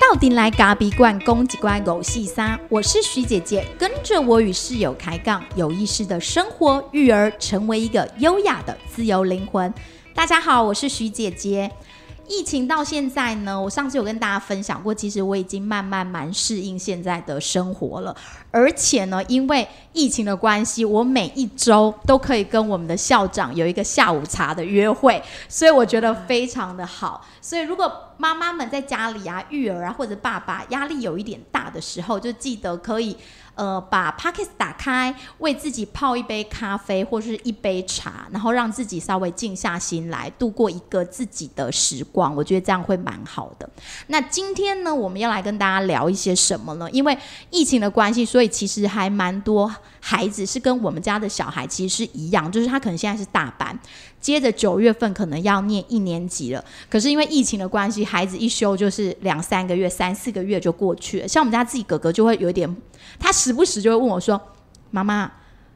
[0.00, 9.72] 到底来咖比罐攻击关狗细沙，我是徐姐姐，跟着我与室友开杠，有意识的生活育儿，成为一个优雅的自由灵魂。
[10.14, 11.70] 大家好，我是徐姐姐。
[12.28, 18.16] 疫情到现在呢，我上次有跟大家分享过，其实我已经慢慢蛮适应现在的生活了。
[18.50, 27.26] 而且呢，因为疫情的关系，我每一周都可以跟我们的校长有一个下午茶的约会，所以我觉得非常的好。
[27.40, 33.16] 所以如果妈妈们在家里啊，育儿啊，或者爸爸压力有一点大的时候，就记得可以。
[33.54, 42.34] 呃，把 Pockets 打开，为自己泡一杯咖啡或是一杯茶，然后让自己稍微静下心来，度过一个自己的时光。
[42.34, 43.68] 我觉得这样会蛮好的。
[44.08, 46.90] 那今天呢，我们要来跟大家聊一些什么呢？
[46.90, 47.16] 因为
[47.50, 53.78] 疫情的关系，所以其实还蛮多孩子是跟我们家的小孩其实是一样，就是他可能现在是大班，
[54.24, 56.64] 接着九月份可能要念一年级了。
[56.88, 61.28] 可是因为疫情的关系，孩子一休就是两三个月、三四个月就过去了。
[61.28, 62.74] 像我们家自己哥哥就会有点。
[63.18, 64.40] 他时不时就会问我说
[64.90, 65.30] ：“妈妈，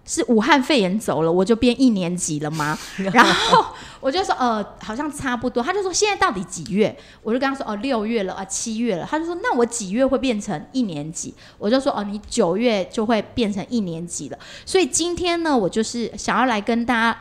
[0.06, 2.78] 是武汉肺炎走了，我就变一年级了吗？”
[3.12, 3.66] 然后
[4.00, 17.19] 我就说：“呃，好像差不多。”他就说：“现在到底几月？”我就跟他说：“哦，六月了啊，七月了。”他就说：“那我几月会变成一年级？”我就说：“哦，你九月就会变成一年级了。”所以今天呢，我就是想要来跟大家。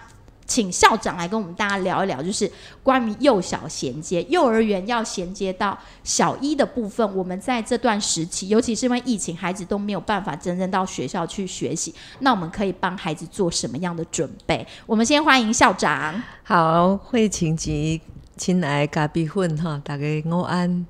[0.48, 2.50] 请校长来跟我们大家聊一聊，就是
[2.82, 7.16] 关于幼小衔接，幼儿园要衔接到小一的部分。
[7.16, 14.66] 我们在这段时期，尤其是因为疫情，孩子都没有办法真正到学校去学习，那我们可以帮孩子做什么样的准备？
[14.86, 16.24] 我们先欢迎校长。
[16.44, 18.00] 好，会请及
[18.38, 20.86] 亲爱咖比混哈，大概我安。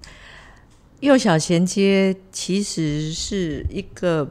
[1.00, 4.30] 幼小衔接其实是一个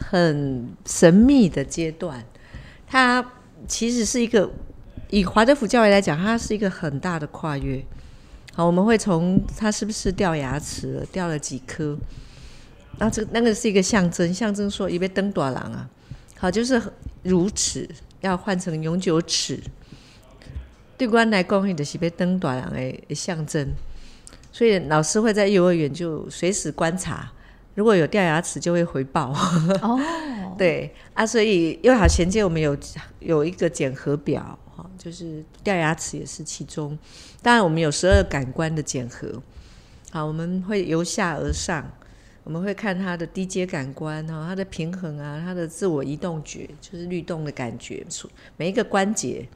[0.00, 2.24] 很神秘的阶段，
[2.86, 3.22] 它。
[3.68, 4.50] 其实是一个
[5.10, 7.84] 以华德福教育来讲，它是一个很大的跨越。
[8.54, 11.96] 好，我们会从他是不是掉牙齿，掉了几颗，
[12.98, 15.88] 那这那个是一个象征，象征说一被登短郎啊。
[16.38, 16.80] 好，就是
[17.22, 17.88] 乳齿
[18.20, 19.58] 要换成永久齿。
[20.98, 23.66] 对关来讲，你的是被登短郎的象征，
[24.52, 27.32] 所以老师会在幼儿园就随时观察。
[27.74, 29.32] 如果有掉牙齿，就会回报。
[29.80, 29.98] 哦，
[30.58, 32.76] 对啊，所以幼好衔接，我们有
[33.20, 36.98] 有一个检核表，哈，就是掉牙齿也是其中。
[37.40, 39.42] 当然，我们有十二感官的检核。
[40.10, 41.90] 好，我们会由下而上，
[42.44, 48.04] 我们会看他的低阶感官，哈，他的平衡啊，他的自我移动觉，就是律动的感觉，
[48.56, 49.48] 每一个关节，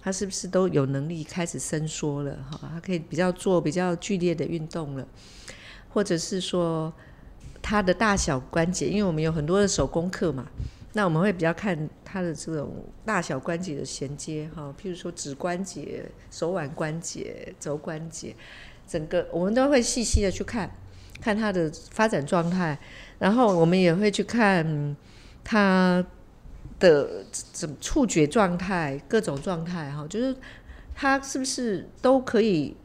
[0.00, 2.36] 他是不是都有能力开始伸缩了？
[2.50, 5.06] 哈，他可以比较做比较剧烈的运动了，
[5.90, 6.92] 或者是说。
[7.62, 10.46] 它的大小关节，因为我们有很多的手工课嘛，
[10.94, 18.34] 那我们会比较看它的这种大小关节的衔接哈，譬如说指关节、手腕关节、肘关节，
[18.88, 20.70] 整个我们都会细细的去看，
[21.20, 22.78] 看它的发展状态，
[23.18, 24.96] 然后我们也会去看
[25.44, 26.04] 它
[26.78, 30.34] 的怎触觉状态、各种状态哈，就是
[30.94, 32.76] 它是不是都可以。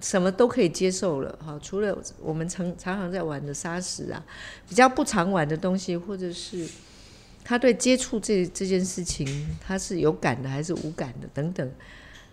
[0.00, 4.22] 什么都可以接受了哈，除了我们常常常在玩的沙石啊，
[4.68, 6.68] 比较不常玩的东西，或者是
[7.42, 9.26] 他对接触这这件事情，
[9.58, 11.72] 他是有感的还是无感的等等，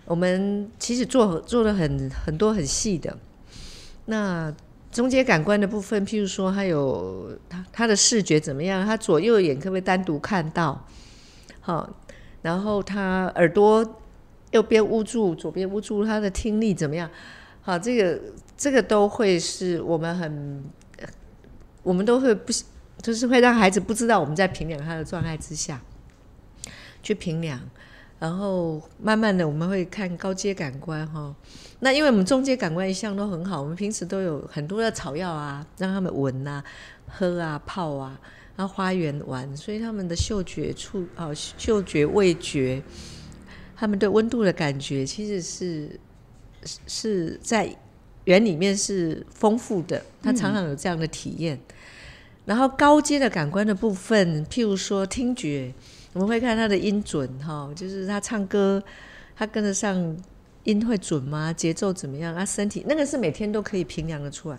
[0.05, 3.17] 我们其实做做了很很多很细的。
[4.05, 4.53] 那
[4.91, 10.85] 中间感官的部分，譬如说他有他他的视觉怎么样，他左右眼可不可以单独看到？
[11.61, 11.89] 好，
[12.41, 14.01] 然后他耳朵
[14.51, 17.09] 右边捂住，左边捂住，他的听力怎么样？
[17.65, 18.21] 好，这个
[18.57, 20.61] 这个都会是我们很，
[21.81, 22.51] 我们都会不，
[23.01, 25.81] 就是会让孩子不知道我们在评量他的状态之下
[27.01, 27.57] 去评量，
[28.19, 31.33] 然后慢慢的我们会看高阶感官哈。
[31.79, 36.61] 那因为我们中阶感官一向都很好，我们平时都有很多的草药啊，让他们闻啊、
[37.07, 38.19] 喝啊、泡啊，
[38.57, 42.83] 然后花园玩，所以他们的嗅觉、触啊、嗅觉、味觉，
[43.73, 45.97] 他们对温度的感觉其实是。
[46.87, 47.75] 是在
[48.25, 51.59] 园里面是丰富的，他常常有这样的体验。
[52.45, 55.73] 然后高阶的感官的部分，譬如说听觉，
[56.11, 58.83] 我们会看他的音准，哈，就是他唱歌，
[59.35, 60.17] 他跟得上
[60.65, 61.53] 音会准吗？
[61.53, 62.35] 节奏怎么样？
[62.35, 64.57] 他身体那个是每天都可以评量的出来。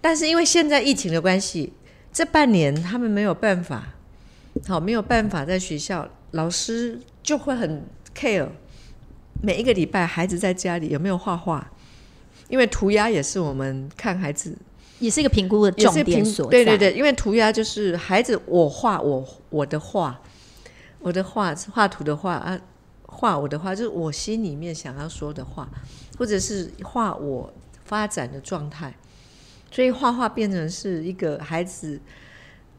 [0.00, 1.72] 但是因为现在疫情的关系，
[2.12, 3.94] 这半年他们没有办法，
[4.66, 7.84] 好没有办法在学校，老师就会很
[8.16, 8.48] care。
[9.42, 11.70] 每一个礼拜，孩子在家里有没有画画？
[12.48, 14.56] 因为涂鸦也是我们看孩子，
[14.98, 16.50] 也是一个评估的重点所在。
[16.50, 20.20] 对对对，因为涂鸦就是孩子，我画我我的画，
[20.98, 22.60] 我的画画图的画啊，
[23.06, 25.68] 画我的画，就是我心里面想要说的话，
[26.18, 27.52] 或者是画我
[27.84, 28.92] 发展的状态，
[29.70, 32.00] 所以画画变成是一个孩子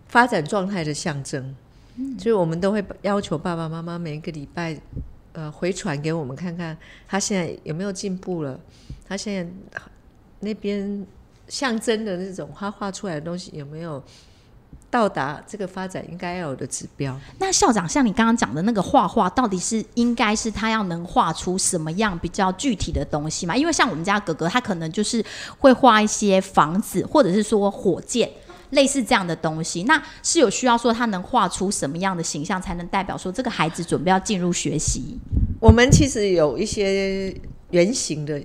[0.07, 1.55] 发展状态的象征。
[2.17, 4.79] 所以我们都会要求爸爸妈妈每一个礼拜，
[5.33, 8.59] 呃，回传给我们看看他现在有没有进步了，
[9.07, 9.51] 他现在
[10.41, 11.05] 那边
[11.47, 14.03] 象征的那种他画出来的东西有没有
[14.89, 17.17] 到达这个发展应该要有的指标。
[17.39, 23.55] 那校长，像你刚刚讲的那个画画，到底是应该是他要能画出什么样比较具体的东西嘛？
[23.55, 25.23] 因为像我们家哥哥，他可能就是
[25.59, 28.29] 会画一些房子，或者是说火箭。
[28.71, 35.17] 类似这样的东西，那是有需要说他能画出什么样的形象，才能代表说这个孩子准备要进入学习？
[35.59, 37.35] 我们其实有一些
[37.69, 38.41] 圆形的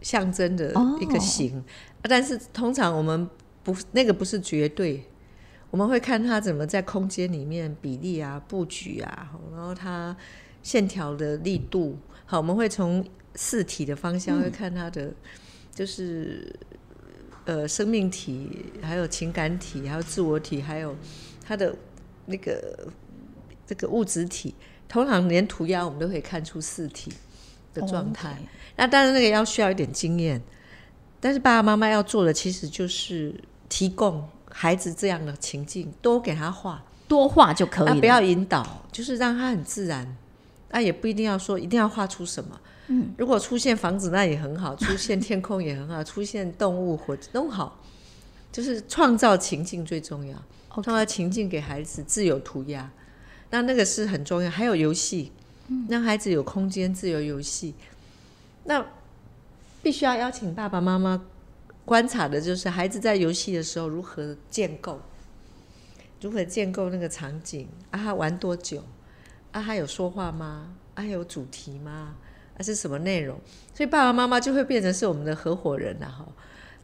[0.00, 1.62] 象征的一个形，
[2.02, 3.28] 但是通常我们
[3.62, 5.04] 不那个不是绝对，
[5.70, 10.16] 我们会看他怎么在空间里面比例啊、布局啊，然后他
[10.62, 11.98] 线条的力度。
[12.24, 13.04] 好，我们会从
[13.34, 15.12] 四体的方向会看他的，
[15.74, 16.54] 就是。
[17.50, 20.94] 呃，生命体，还有情感体，还有自我体，还有
[21.44, 21.74] 他的
[22.26, 22.86] 那个
[23.66, 24.54] 这个物质体，
[24.88, 27.12] 通常连涂鸦我们都可以看出四体
[27.74, 28.38] 的状态。
[28.76, 30.40] 那当然，那个要需要一点经验，
[31.18, 33.34] 但是爸爸妈妈要做的其实就是
[33.68, 40.16] 提供孩子这样的情境，多给他画，多画就可以，不要引导，就是让他很自然。
[40.70, 42.60] 那也不一定要说一定要画出什么。
[43.16, 47.80] 如果出现房子，那也很好； 出现天空也很好；出现动物或都好，
[48.50, 50.36] 就是创造情境最重要。
[50.72, 52.90] 创造情境给孩子自由涂鸦，
[53.50, 54.48] 那那个是很重要。
[54.48, 55.32] 还有游戏，
[55.88, 57.74] 让孩子有空间自由游戏。
[58.64, 58.86] 那
[59.82, 61.24] 必须要邀请爸爸妈妈
[61.84, 65.00] 观察的就是孩子在游戏的时候如何建构，
[66.20, 67.98] 如何建构那个场景啊？
[67.98, 68.84] 他玩多久？
[69.50, 69.60] 啊？
[69.62, 70.72] 他有说话吗？
[70.94, 71.04] 啊？
[71.04, 72.14] 有主题吗？
[72.60, 73.34] 还是什么内容？
[73.74, 76.28] 所以爸爸妈妈就会变成是我们的合伙人了哈。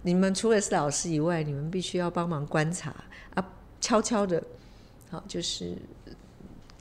[0.04, 2.94] 你们除了是老师以外，你们必须要帮忙观察
[3.34, 3.46] 啊，
[3.78, 4.42] 悄悄的，
[5.10, 5.76] 好就是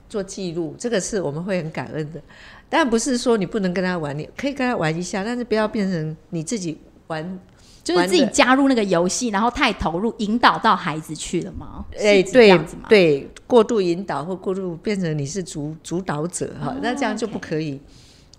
[0.07, 0.74] 做记录。
[0.80, 2.21] 这个是我们会很感恩的。
[2.69, 6.77] 但不是说你不能跟他玩，你可以跟他玩一下，但是不要变成你自己
[7.07, 7.39] 玩，
[7.83, 11.83] 就是自己加入那个游戏，然后太投入，引导到孩子去了吗？
[11.98, 12.57] 哎，对，
[12.88, 17.81] 对，过度引导或过度变成你是主主导者哈，那这样就不可以。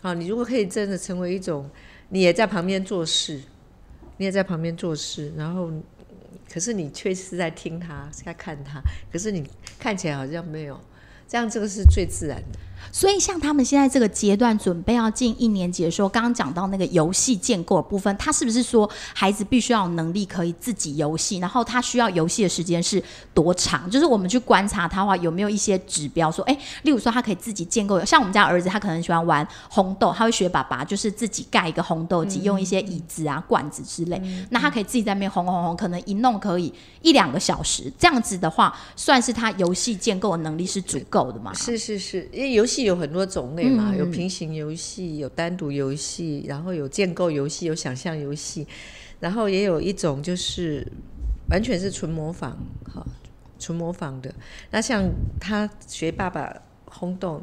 [0.07, 1.69] 好，你如果可以真的成为一种，
[2.11, 3.41] 你也在旁边做事，
[4.19, 5.69] 你也在旁边做事，然后，
[6.49, 8.81] 可是你却是在听他，在看他，
[9.11, 9.45] 可是你
[9.81, 10.81] 看起来好像没有，
[11.27, 12.59] 这样这个是最自然的。
[12.93, 21.39] 所以，像他们现在这个阶段准备要进一年级的时候，刚刚讲到那个游戏建构的部分，他是不是说孩子必须要有能力可以自己游戏？
[21.39, 23.03] 然后他需要游戏的时间是
[23.35, 23.91] 多长？
[23.91, 34.21] 就是我们去观察他的话，有没有一些指标说，哎，例如说他可以自己建构，像我们家儿子，他可能喜欢玩红豆，他会学爸爸，就是自己盖一个红豆机，用一些椅子啊、罐子之类，
[34.51, 41.53] 那他可以自己在那边红红红，可能一弄可以一两个小时，这样子的话，算是他游戏建构的能力是足够的吗？
[41.55, 42.77] 是是是，因为游戏。
[42.77, 48.67] 戏有很多种类嘛，有平行游戏，有单独游戏，然后有建构游戏，有想象游戏，
[49.19, 50.87] 然后也有一种就是
[51.49, 53.07] 完全是纯模仿，哈，
[53.59, 54.35] 纯模仿的。
[54.71, 55.11] 那像
[55.41, 56.55] 他学爸爸
[56.85, 57.43] 轰动，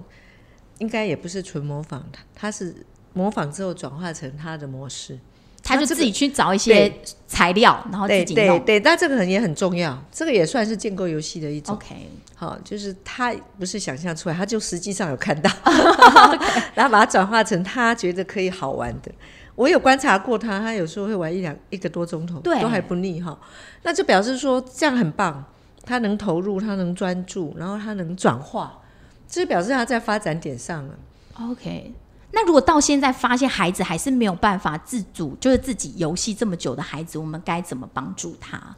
[0.78, 5.18] 应该也不是纯模仿，他他是模仿之后转化成他的模式。
[5.64, 6.94] 他就自己去找一些
[7.26, 8.36] 材料，然后自己弄。
[8.36, 11.74] 对对对，但这个很也很重要，这个也算是建构游戏的一种。
[11.74, 11.96] OK，
[12.36, 15.50] 好，就是他不是想象出来，他就实际上有看到，
[16.76, 19.12] 然后把它转化成他觉得可以好玩的。
[19.56, 23.40] 我有观察过他，他有时候会玩一两一个多钟头，都还不腻哈。
[23.84, 25.46] 那就表示说这样很棒，
[25.86, 28.82] 他能投入，他能专注，然后他能转化，
[29.30, 30.96] 这表示他在发展点上了。
[31.40, 31.94] OK。
[32.36, 38.76] 那如果到现在发现孩子还是没有办法自主，就是自己游戏这么久的孩子，我们该怎么帮助他？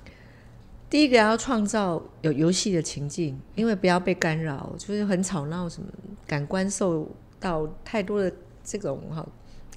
[0.90, 5.88] 第一个要创造有游戏的情境，因为不要被干扰，就是很吵闹什么，
[6.28, 7.10] 感官受
[7.40, 8.30] 到太多的
[8.62, 9.26] 这种哈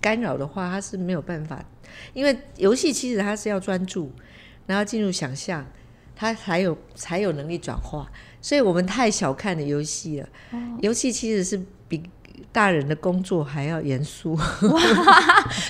[0.01, 1.65] 干扰的话，他是没有办法。
[2.13, 4.11] 因为游戏其实他是要专注，
[4.67, 5.65] 然后进入想象，
[6.17, 8.11] 他才有才有能力转化。
[8.43, 10.29] 所以我们太小看了游戏了。
[10.81, 11.67] 游戏其实是比。
[12.59, 14.37] 大人的工作还要严肃，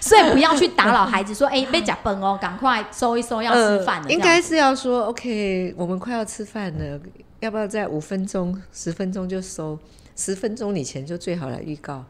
[0.00, 1.35] 所以不要去打扰孩子。
[1.35, 6.99] 说：“哎，被夹崩哦，赶快收一收，要吃饭了。”应该是要说：“OK，我们快要吃饭了，
[7.40, 9.78] 要不要在五分钟、十分钟就收？
[10.16, 12.02] 十分钟以前就最好来预告。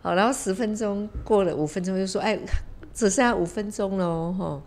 [0.00, 2.38] 好，然后十分钟过了，五分钟就说：‘哎，
[2.94, 4.62] 只剩下五分钟了哈，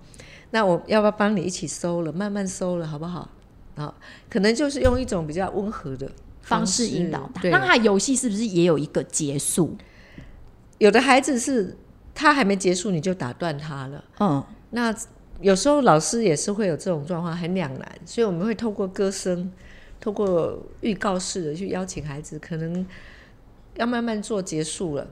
[0.50, 2.12] 那我要不要帮你一起收了？
[2.12, 3.30] 慢慢收了，好不好？’
[3.78, 3.96] 好，
[4.30, 6.12] 可能就是用一种比较温和的。”
[6.42, 7.42] 方式引导他。
[7.42, 9.78] 对那他游戏是不是也有一个结束？
[10.78, 11.78] 有的孩子是
[12.14, 14.96] 他还没结束你就打断他了，嗯，那
[15.40, 19.52] 有时候老师也是会有这种状况，很两难，所以我们会透过歌声，
[20.00, 22.86] 透过预告式的去邀请孩子，可能
[23.76, 25.08] 要慢慢做结束了。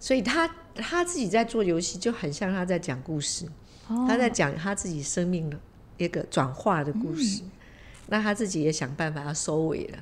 [0.00, 3.46] 所以他他自己在做游戏，就很像他在讲故事，
[4.06, 5.58] 他在讲他自己生命的
[5.96, 7.42] 一个转化的故事。
[8.08, 10.00] 那他自己也想办法要收尾了，哦，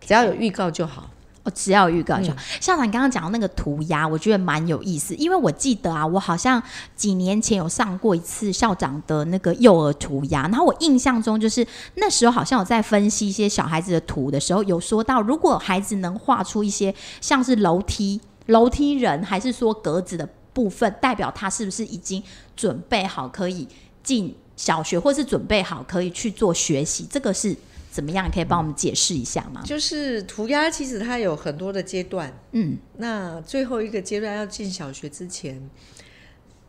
[0.00, 1.08] 只要有预告就好。
[1.44, 2.36] 哦，只要有预告就好。
[2.60, 6.62] 校长刚刚讲的那个涂鸦，我觉得蛮有意思，因为我记得啊，我好像
[6.94, 11.66] 几年前有上过一次校长的那个幼儿涂鸦，然后我印象中就是
[11.96, 22.22] 那时候好像有在分析一些小孩子的图的时候，有说到如果孩子能画出一些像是楼梯、楼梯人，还是说格子的部分，代表他是不是已经
[22.54, 23.66] 准备好可以
[24.04, 27.56] 进小学，或是准备好可以去做学习，这个是
[27.92, 28.30] 怎么样？
[28.30, 29.62] 可以帮我们解释一下吗？
[29.66, 32.32] 就是涂鸦，其实它有很多的阶段。
[32.52, 35.68] 嗯，那最后一个阶段要进小学之前，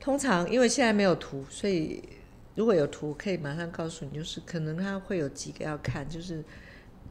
[0.01, 2.03] 通常因为现在没有图，所以
[2.55, 6.43] 如果有图，可以马上告诉你，就是可能它会有几个要看，就是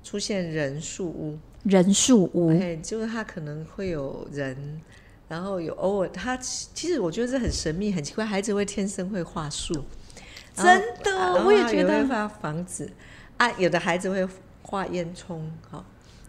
[0.04, 2.50] 出现人数屋，人数屋。
[2.50, 4.78] 哎，就是它可能会有人，
[5.26, 9.72] 然后有偶尔他其实我觉得这很神秘，很奇怪，孩子会天生会画树，
[10.54, 12.92] 真的我也觉得房子
[13.48, 14.28] 啊，有的孩子会
[14.62, 15.38] 画烟囱，
[15.70, 15.84] 好。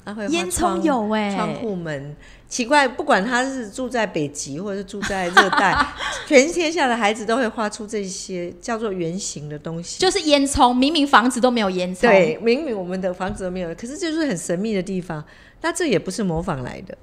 [0.06, 2.14] 他会烟囱窗有欸窗户门，
[2.50, 5.74] 奇怪，不管他是住在北极或者是住在热带，
[6.28, 10.02] 全天下的孩子都会画出这些叫做圆形的东西。
[10.02, 15.24] 就是烟囱，明明房子都没有烟囱。，对，明明我们的房子都没有，可是这就是很神秘的地方。
[15.62, 16.98] 那这也不是模仿来的，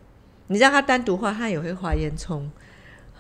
[0.49, 2.43] 你让他单独画，他也会画烟囱。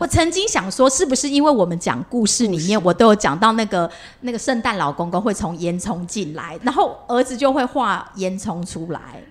[0.00, 3.88] 我曾经想说，是不是因为我们讲故事里面，我都有讲到那个
[4.23, 9.23] 那个圣诞老公公会从烟囱进来，然后儿子就会画烟囱出来，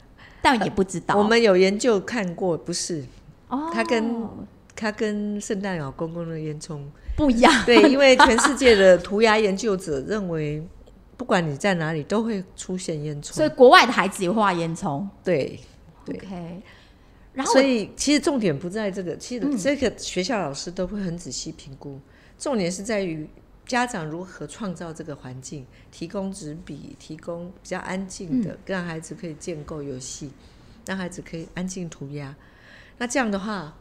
[0.44, 1.16] 但也不知道。
[1.16, 3.04] 我们有研究看过，不是
[3.48, 4.24] 哦，他跟
[4.76, 6.80] 他跟圣诞老公公的烟囱
[7.18, 7.52] 不一样。
[7.66, 10.64] 对，因为全世界的涂鸦研究者认为，
[11.18, 13.34] 不管你在哪里都会出现烟囱。
[13.34, 15.04] 所以国外的孩子也画烟囱。
[15.24, 15.60] 对，
[16.06, 16.16] 对
[17.39, 21.98] 然后所以其实重点不在这个，其实这个学校老师都会很仔细评估，
[22.38, 23.25] 重点是在于
[23.65, 30.31] 家长如何创造这个环境，提供纸笔，提供比较安静的，让孩子可以建构游戏，
[30.86, 32.36] 让孩子可以安静涂鸦。
[32.98, 33.74] 那这样的话，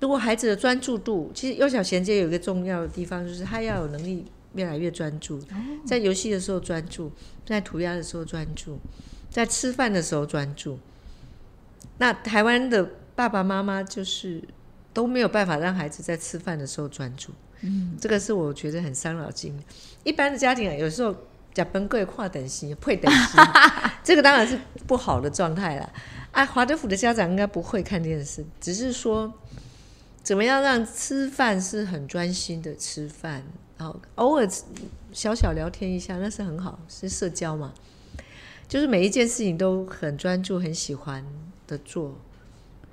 [0.00, 5.40] 如果孩子的专注度，其实幼小衔接有一个重要的地方，就是他要有能力越来越专注，
[5.86, 7.10] 在游戏的时候专注，
[7.46, 8.78] 在涂鸦的时候专注，
[9.30, 10.78] 在吃饭的时候专注。
[11.98, 14.42] 那台湾的爸爸妈妈就是
[14.92, 19.56] 都没有办法让孩子在吃饭的时候专注，嗯，这个是我觉得很伤脑筋。
[20.02, 21.14] 一般的家庭啊，有时候
[21.52, 23.38] 假崩贵跨等级、配等级，
[24.02, 25.88] 这个当然是不好的状态啦。
[26.32, 29.32] 啊，华德福的家长应该不会看电视，只是说
[30.22, 33.44] 怎么样让吃饭是很专心的吃饭，
[33.78, 34.48] 然后偶尔
[35.12, 37.72] 小小聊天一下，那是很好，是社交嘛。
[38.66, 41.24] 就是每一件事情都很专注、很喜欢
[41.66, 42.18] 的做，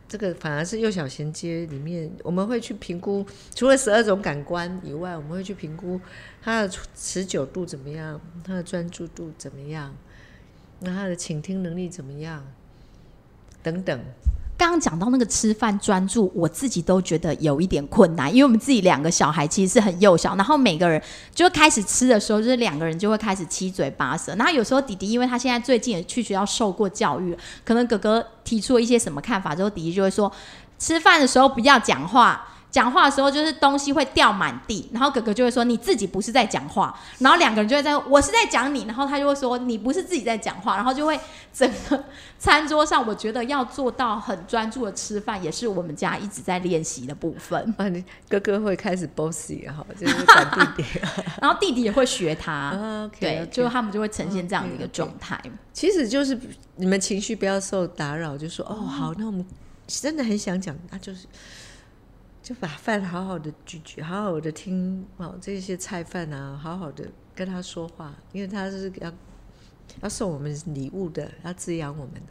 [0.08, 3.26] 这个反而是幼小衔接里面，我们会去评估，
[3.56, 6.00] 除了十二种感官以外，我们会去评估
[6.42, 9.96] 他的持久度怎么样，他的专注度怎么样，
[10.80, 12.46] 那他的倾听能力怎么样，
[13.64, 14.00] 等等。
[14.62, 21.02] 刚刚讲到那个吃饭专注，我自己都觉得有一点困难，因为我们自己两个小孩其实是很幼小，然后每个人
[21.34, 24.36] 就开始吃的时候，就是两个人就会开始七嘴八舌。
[24.36, 30.32] 然后有时候弟弟，因为他现在最近也去学校受过教育，可能哥哥提出了一些什么看法之后，弟弟就会说，
[30.78, 32.48] 吃饭的时候不要讲话。
[32.72, 41.20] 讲话的时候就是东西会掉满地，然后哥哥就会说你自己不是在讲话，然后两个人就会在我是在讲你，然后他就会说你不是自己在讲话，然后就会
[41.54, 42.02] 整个
[42.40, 47.76] 餐桌上，我觉得要做到很专注的吃饭，也是我们家一直在练习的部分。
[47.78, 51.00] 啊，你哥哥会开始 bossy 哈，就是管弟弟。
[51.42, 55.38] 然后弟弟也会学他，对就他们就会呈现这样的一个状态。
[55.74, 56.40] 其实就是
[56.78, 59.46] 你们情绪不要受打扰，就说哦好，那我们
[59.88, 61.28] 真的很想讲，那就是
[62.52, 69.10] 就把饭好好的咀嚼，好好的听哦这些菜饭啊，好好的跟他说话，因为他是要
[70.02, 72.22] 要送我们礼物的，要滋养我们的。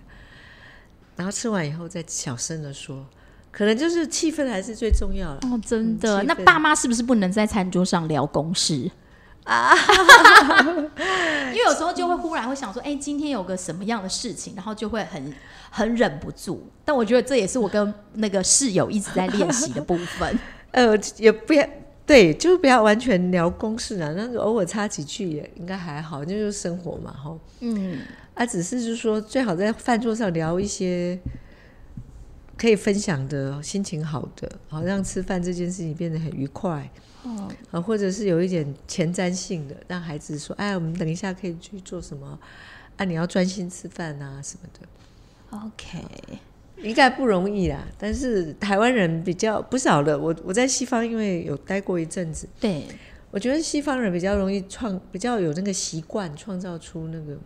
[1.17, 3.07] 然后吃完以后再小声的说，
[3.51, 5.49] 可能就是气氛还是最重要的。
[5.49, 8.91] 哦，真的，嗯那爸妈是不是不能在餐桌上聊公事
[9.51, 9.75] 啊？
[11.51, 15.35] 因为有时候就会忽然会想说，哎、今天有个什么样的事情，然后就会很
[15.71, 16.71] 很忍不住。
[16.85, 20.39] 但我觉得这也是我跟那个室友一直在练习的部分。
[20.71, 21.67] 呃，也不要
[22.07, 27.37] 对，就是不要完全聊公事啊，那偶尔插几句也应该还好，那就是生活嘛，哈。
[27.61, 27.99] 嗯，
[28.35, 31.19] 啊，只是就是说，最好在饭桌上聊一些
[32.57, 36.89] 可以分享的、心情好的，好让吃饭这件事情变得很愉快。
[37.23, 42.39] 哦，啊，或者是有一点前瞻性的，让孩子说：“哎，我们等一下可以去做什么？
[42.97, 44.87] 啊，你要专心吃饭啊什么的。”
[45.59, 45.99] OK，
[46.83, 47.85] 应该不容易啦。
[47.99, 52.87] 但是台湾人比较不少的，我我在西方因为有待过一阵子，对，
[53.31, 57.37] 我觉得西方人比较容易创，比较有那个习惯，创造出那个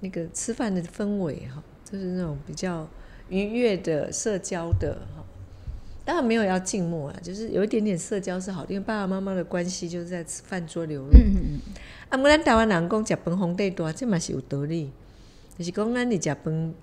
[0.00, 2.88] 那个吃饭的氛围哈，就是那种比较
[3.28, 5.23] 愉悦的社交的哈。
[6.04, 11.08] 当然没有要静默啊，就是有一点点社交是好的，因为爸爸妈妈的关系就是在吃饭桌流露。
[11.12, 11.74] 嗯嗯嗯，
[12.10, 14.92] 啊，无咱台湾人讲食饭皇帝大，这嘛是有道理。
[15.56, 16.74] 就是讲咱你食饭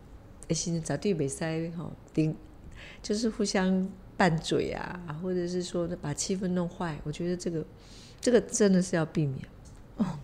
[0.48, 2.36] 的时阵绝对袂使吼，顶
[3.04, 3.88] 就是互相
[4.18, 6.98] 拌嘴啊，或者是说把气氛弄坏。
[7.04, 7.64] 我觉得这个
[8.20, 9.40] 这个真的是要避免。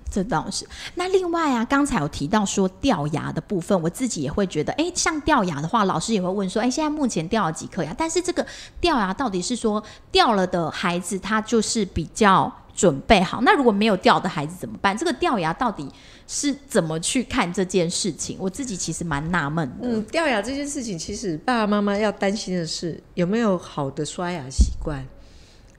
[0.10, 0.67] 这倒是。
[0.96, 7.93] 那另外啊，刚才有提到说掉牙的部分，我自己也会觉得，哎，像掉牙的话，老师也会问说，哎，现在目前掉了几颗牙？
[7.98, 8.46] 但是这个
[8.79, 13.41] 掉牙到底是说掉了的孩子，他就是比较准备好。
[13.41, 14.98] 那如果没有掉的孩子怎么办？
[14.98, 15.89] 这个掉牙到底
[16.27, 18.38] 是怎么去看这件事情？
[18.39, 19.88] 我自己其实蛮纳闷的。
[19.88, 25.05] 嗯，掉牙这件事情，其实爸爸妈妈要担心的是有没有好的刷牙习惯，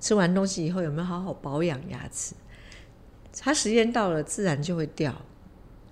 [0.00, 2.34] 吃完东西以后有没有好好保养牙齿。
[3.40, 5.14] 它时间到了，自然就会掉，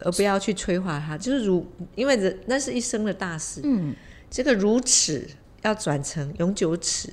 [0.00, 1.16] 而不要去催化它。
[1.16, 3.60] 就是如，因为人那是一生的大事。
[3.64, 3.94] 嗯，
[4.30, 5.28] 这个如齿
[5.62, 7.12] 要转成永久齿，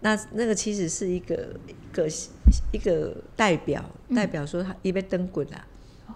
[0.00, 2.08] 那那个其实是一个一个
[2.72, 5.66] 一个代表，代表说他一杯灯滚啦。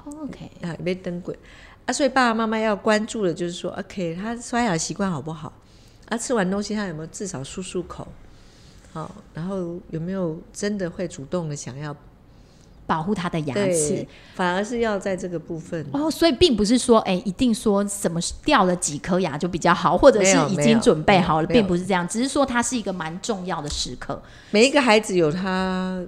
[0.04, 1.36] OK，啊，一杯灯滚
[1.86, 5.52] 啊，所以爸爸妈妈要关注的就是说，OK，他刷牙习惯好不好？
[6.08, 8.08] 啊，吃完东西他有没有至少漱漱口？
[8.92, 11.96] 好，然后有没有真的会主动的想要
[12.92, 15.82] 保护他的牙齿。，反而是要在这个部分。
[15.92, 24.22] 哦，所以并不是说，哎，一定说什么掉了几颗牙就比较好，或者是已经准备好了，并不是这样，只是说它是一个蛮重要的时刻。
[24.50, 26.04] 每一个孩子有他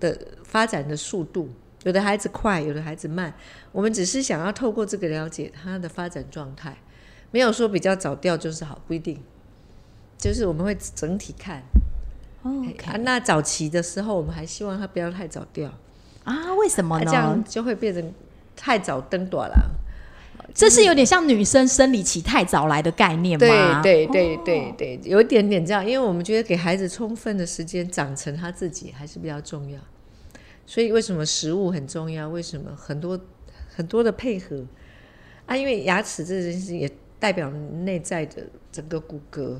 [0.00, 1.48] 的发展的速度，
[1.84, 3.32] 有的孩子快，有的孩子慢。
[3.72, 6.76] 我们只是想要透过这个了解他的发展状态，
[7.30, 9.18] 没有说比较早掉就是好，不一定。
[10.18, 11.62] 就是我们会整体看。
[12.42, 15.72] 哦啊，那早期的时候，我们还希望他不要太早掉，
[16.28, 17.10] 啊，为什么啊、呢？
[17.10, 18.12] 这样就会变成
[18.54, 19.70] 太早登短了。
[20.54, 23.82] 这是有点像女生生理期太早来的概念吗？
[23.82, 29.78] 对对对对对，有一点点这样，因为我们觉得给孩子充分的时间长成他自己还是比较重要。
[30.66, 32.28] 所以为什么食物很重要？
[32.28, 33.18] 为什么很多
[33.74, 34.64] 很多的配合
[35.46, 35.56] 啊？
[35.56, 39.58] 因为牙齿这件事情也代表内在的整个骨骼，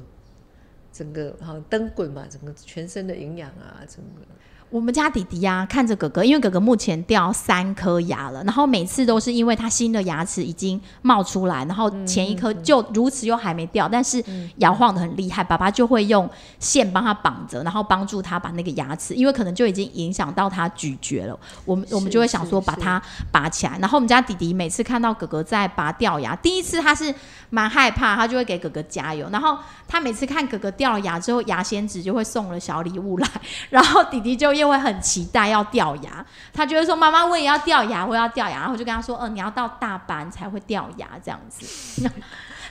[0.92, 4.22] 整个好像灯滚嘛，整个全身的营养啊，整个
[4.70, 14.22] 我们家弟弟呀、看着哥哥，因为哥哥目前掉三颗牙了，然后每次都是因为他新的牙齿已经冒出来，然后前一颗就如此又还没掉，但是
[14.56, 16.28] 摇晃的很厉害，爸爸就会用
[16.58, 23.02] 线帮他绑着，然后帮助他把那个牙齿，因为可能就已经影响到他咀嚼了，我们我们就会想说把它
[23.32, 23.78] 拔起来。
[23.78, 27.14] 然后我们家弟弟每次看到哥哥在拔掉牙，第一次他是
[27.48, 33.26] 蛮害怕，他就会给哥哥加油，然后他每次看哥哥掉了牙之后，牙仙子就会送了小礼物来。
[33.70, 42.02] 然后弟弟就又会很期待要掉牙，他就会说：“妈妈，我也要掉牙，我要掉牙。”然后我就跟他说：“嗯、你要到大班才会掉牙这样子。
[42.02, 42.10] 那”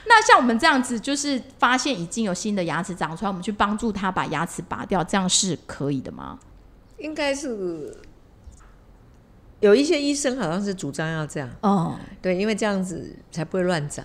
[0.06, 6.38] 那像我们这样子，就是发现已经有新的牙齿长出来，我们去帮助他把牙齿拔掉，这样是可以的吗？
[6.98, 7.96] 应该是
[9.60, 14.04] 有一些医生好像是主张要这样，哦对，因为这样子才不会乱长。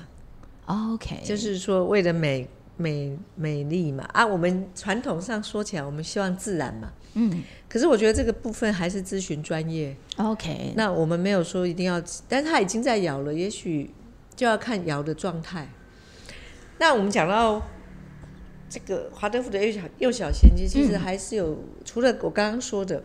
[0.65, 6.89] ，OK，就是说为了美美美丽嘛啊，我们传统上说起来，我们希望自然嘛。
[7.15, 7.43] 嗯
[7.74, 9.98] 可是我觉得这个部分还是咨询专业。
[10.18, 13.90] ，OK，那我们没有说一定要，但是他已经在咬了，也许
[14.36, 15.68] 就要看咬的状态。
[16.78, 17.60] 那我们讲到
[18.70, 23.04] 这个华德福的幼小幼小衔接，其实还是有、除了我刚刚说的，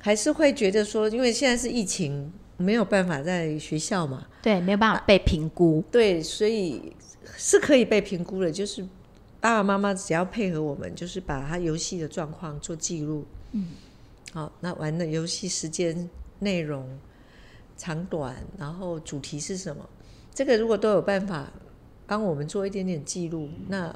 [0.00, 6.94] 还是会觉得说，因为现在是疫情，没有办法在学校嘛，对，没有办法被评估，对，所以
[7.36, 8.86] 是可以被评估的，就是
[9.40, 13.26] 爸爸妈妈只要配合我们，就是把他游戏的状况做记录。
[13.56, 13.68] 嗯，
[14.32, 16.98] 好，那玩的游戏时间、内容、
[17.76, 19.88] 长短，然后主题是什么，
[20.34, 21.52] 这个如果都有办法
[22.04, 23.94] 帮我们做一点点记录，那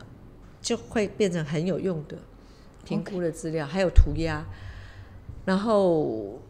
[0.62, 2.16] 就会变成很有用的
[2.84, 4.46] 评估的资料还有涂鸦。
[5.44, 6.40] 然后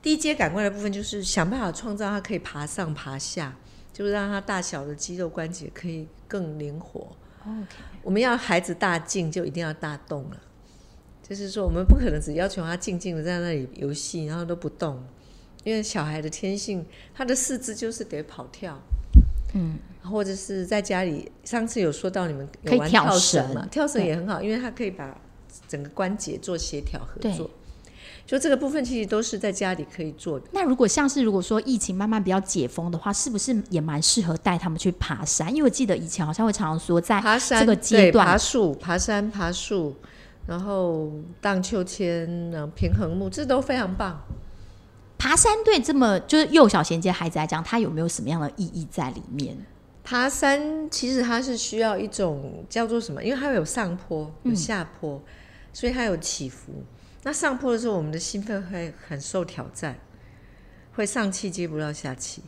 [0.00, 3.56] 低阶感官的部分就是想办法创造它可以爬上爬下，
[3.92, 7.16] 就是让它大小的肌肉关节可以更灵活。
[7.42, 10.40] OK，我们要孩子大静，就一定要大动了。
[11.28, 15.02] 就是说我们不可能只要求他静静的在那里游戏，然后都不动，
[15.64, 18.80] 因为小孩的天性，他的四肢就是得跑跳，
[19.54, 21.32] 嗯，或者是在家里。
[21.42, 23.66] 上次有说到你们有玩可以跳跳绳绳嘛？
[23.70, 25.20] 跳绳也很好，因为它可以把
[25.66, 27.50] 整个关节做协调合对作。
[28.24, 30.46] 就这个部分其实都是在家里可以做的。
[30.52, 35.48] 那如果像是如果说疫情慢慢比较解封的话，是不是也蛮适合带他们去爬山？
[35.50, 39.94] 因为我记得以前好像会常常说，在爬山这个阶段对爬树、爬山、爬树，
[40.46, 44.20] 然后荡秋千、然后平衡木，这都非常棒。
[45.18, 49.56] 爬山对这么就是幼小衔接孩子来讲，它有没有什么样的意义在里面？
[50.04, 53.24] 爬山其实它是需要一种叫做什么？
[53.24, 55.20] 因为它有上坡有下坡，
[55.72, 56.72] 所以它有起伏。
[57.24, 59.98] 那上坡的时候，我们的心肺会很受挑战，
[60.94, 62.42] 会上气接不到下气。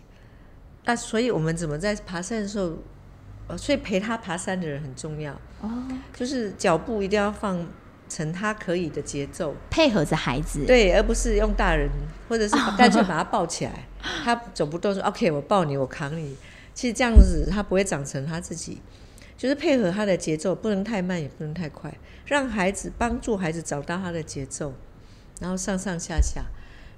[0.85, 2.75] 那所以我们怎么在爬山的时候，
[3.49, 5.33] 呃，所以陪他爬山的人很重要。
[5.61, 5.69] 哦，
[6.15, 7.67] 就是脚步一定要放
[8.09, 11.89] 成他可以的节奏，配合着孩子，对，而不是用大人
[12.29, 13.87] 或者是干脆把他抱起来，
[14.25, 16.37] 他走不动说 OK，我抱你，我扛你。
[16.75, 18.81] 其实这样子他不会长成他自己，
[19.37, 21.93] 就是配合他的节奏，不能太慢，也不能太快，
[22.25, 24.73] 让孩子帮助孩子找到他的节奏，
[25.41, 26.45] 然后上上下下。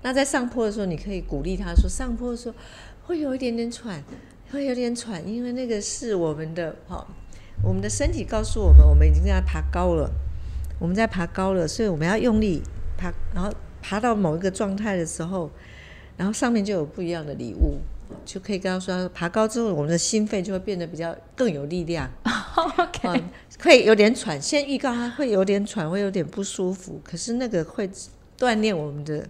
[0.02, 2.54] 那在上坡的时候，你可以鼓励他说，上坡的时候
[3.04, 4.02] 会有一点点喘，
[4.50, 7.06] 会有点喘，因为那个是我们的哈、
[7.62, 10.10] 我们的身体告诉我们，我们已经在爬高了，
[10.80, 12.60] 我们在爬高了，所以我们要用力
[12.96, 15.48] 爬，然后爬到某一个状态的时候，
[16.16, 17.78] 然后上面就有不一样的礼物，
[18.24, 22.10] 就可以跟他说，爬高之后，我们的心肺就会变得比较更有力量。
[22.56, 23.22] OK，、嗯，
[23.62, 27.88] 会有点喘，先预告他会有点喘，会有点不舒服，可是那个会
[28.38, 29.26] 锻炼我们的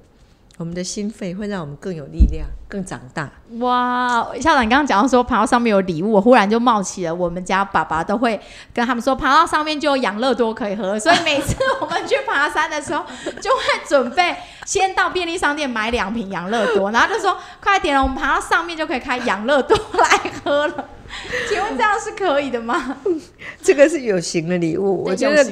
[0.60, 3.30] 我们的心肺，会让我们更有力量，更长大。
[3.60, 8.38] 哇，校长，你刚刚讲到说爬到上面有礼物，我忽然就冒起了我们家爸爸都会
[8.74, 13.02] 跟他们说，爬到上面就有养乐多可以喝，所以每次我们去爬山的时候，
[13.40, 20.84] 就会准备先到便利商店买两瓶养乐多，然后就说快点了，我们爬到上面就可以开养乐多来喝了。
[21.48, 23.00] 请问这样是可以的吗？
[23.62, 25.44] 这个是有形的礼物，我觉得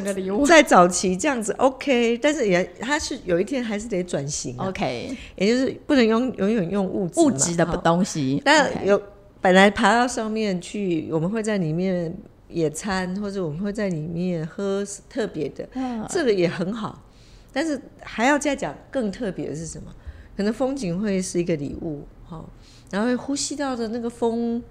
[0.47, 9.01] 在早期这样子 OK，但是也它是有一天还是得转型、啊，OK，也就是不能用永远用物质物质的东西，但有
[9.41, 12.17] 本来爬到上面去，我们会在里面
[12.49, 16.05] 野餐，或者我们会在里面喝特别的，嗯。
[16.09, 17.05] 这个也很好。
[17.53, 19.93] 但是还要再讲更特别的是什么？
[20.37, 22.45] 可能风景会是一个礼物，哈，
[22.91, 24.63] 然后会呼吸到的那个风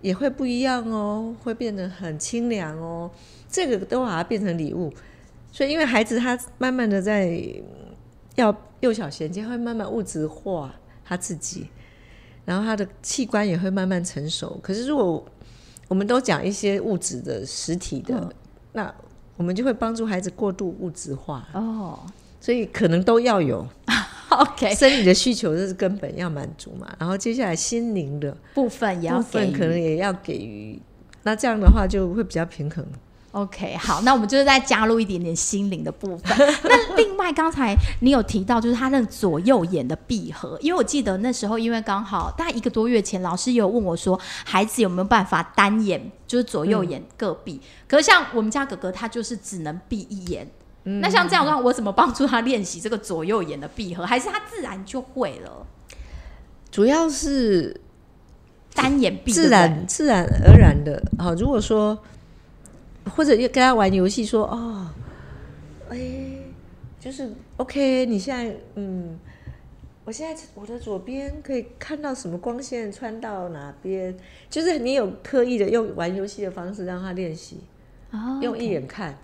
[0.00, 3.10] 也会不一样哦，会变得很清凉哦，
[3.48, 4.92] 这个都把它变成礼物。
[5.52, 7.94] 所以，因为孩子他慢慢的在嗯
[8.36, 11.68] 要幼小衔接，会慢慢物质化他自己，
[12.44, 14.58] 然后他的器官也会慢慢成熟。
[14.62, 15.24] 可是如果
[15.88, 18.32] 我们都讲一些物质的实体的，嗯
[18.72, 18.94] 那
[19.36, 21.98] 我们就会帮助孩子过度物质化，哦
[22.40, 23.66] 所以可能都要有，
[24.30, 26.88] OK，生理的需求，这是根本要满足嘛。
[26.98, 30.80] 然后接下来心灵的部分也要部分可能也要给予，
[31.24, 32.84] 那这样的话就会比较平衡。
[33.32, 36.36] OK，好，那我们就是再加入一点点心灵的部分。
[36.64, 47.60] 那另外，刚才你有提到，就是他那个左右眼的闭合，因为我记得那时候，因为刚好大概一个多月前，老师有问我说，孩子有没有办法单眼，就是左右眼各闭？
[47.86, 50.48] 可是像我们家哥哥，他就是只能闭一眼。
[50.98, 54.04] 那像这样的话，我怎么帮助他练习这个左右眼的闭合？
[54.04, 55.66] 还是他自然就会了？
[56.70, 57.80] 主要是
[58.74, 61.02] 单眼闭，自然自然而然的。
[61.18, 61.98] 好，如果说
[63.14, 64.88] 或者跟他玩游戏说哦，
[65.88, 65.98] 哎，
[66.98, 69.18] 就是 OK，你现在嗯，
[70.04, 74.16] 我现在我的左边可以看到什么光线穿到哪边，
[74.48, 77.58] 就是你有刻意的用玩游戏的方式让他练习，
[78.12, 79.18] 对不对哦用一眼看。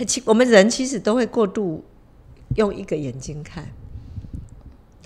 [0.00, 1.84] 很奇，我们人其实都会过度
[2.56, 3.68] 用一个眼睛看。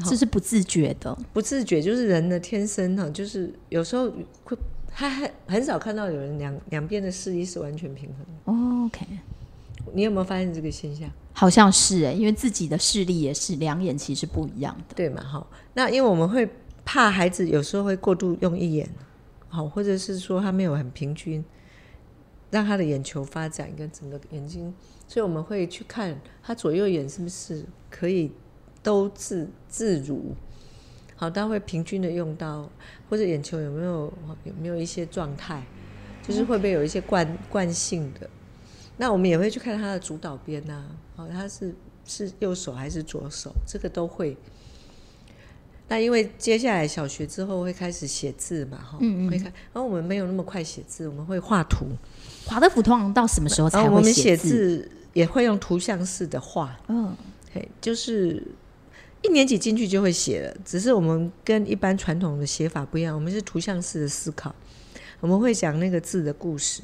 [0.05, 1.19] 这是不自觉的。
[1.33, 4.09] 不自觉，就是人的天生哈，就是有时候
[4.45, 8.53] 会，他很很少看到有人两两边的视力是完全平衡的。
[8.53, 9.05] 哦 OK，
[9.93, 11.11] 你有没有发现这个现象？
[11.33, 14.95] 好像是哎，因为自己的视力也是两眼其实不一样的。
[14.95, 15.21] 对嘛？
[15.25, 16.49] 哈，那因为我们会
[16.85, 18.89] 怕孩子有时候会过度用一眼，
[19.49, 21.45] 好，或者是说他没有很平均，
[22.55, 24.73] 让他的眼球发展跟整个眼睛，
[25.09, 28.31] 所以我们会去看他左右眼是不是可以
[28.81, 30.37] 都自自如。
[31.17, 32.71] 好，他会平均的用到，
[33.11, 34.13] 或者眼球有没有
[34.45, 35.65] 有没有一些状态，
[36.23, 38.31] 就是会不会有一些惯惯性的。
[38.99, 40.85] 那我们也会去看他的主导边呐、
[41.17, 41.75] 哦，他是
[42.07, 44.37] 是右手还是左手，这个都会。
[45.89, 49.47] 那因为接下来小学之后会开始写字嘛，哈、嗯嗯会看。
[49.73, 51.87] 然后我们没有那么快写字，我们会画图。
[52.47, 54.91] 华德福通常到什么时候才然后我们写会写字？
[55.15, 57.17] 也会用图像式的画，嗯，
[57.53, 58.43] 嘿，就是
[59.23, 64.53] 一年级进去就会写了，只是我们跟一般传统的写法不一样，我们是图像式的思考，
[65.21, 66.83] 我们会讲那个字的故事，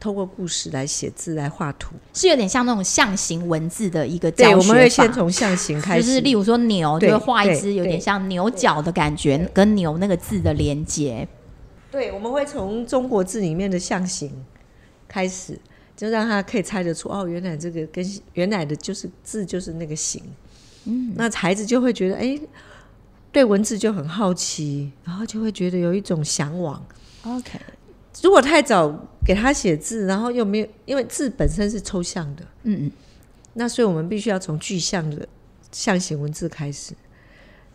[0.00, 1.94] 透过故事来写字来画图。
[2.14, 11.28] 是有点像那种象形文字的一个教对，我们会先从象形开始，就是例如说牛，就对会画一只有点像牛角的感觉，跟牛那个字的连接。
[11.90, 14.32] 对，我们会从中国字里面的象形
[15.08, 15.58] 开始，
[15.96, 20.22] 就让他可以猜得出哦，原来这个跟原来的就是字就是那个形。
[20.84, 22.40] 嗯，那孩子就会觉得哎，
[23.32, 26.82] 对文字就很好奇，然后就会觉得有一种向往。
[27.24, 27.58] OK，
[28.22, 28.88] 如果太早
[29.26, 32.92] 给他写字，然后又没有，因为字本身是抽象的，嗯嗯，
[33.54, 35.28] 那所以我们必须要从具象的
[35.70, 36.94] 象形文字开始。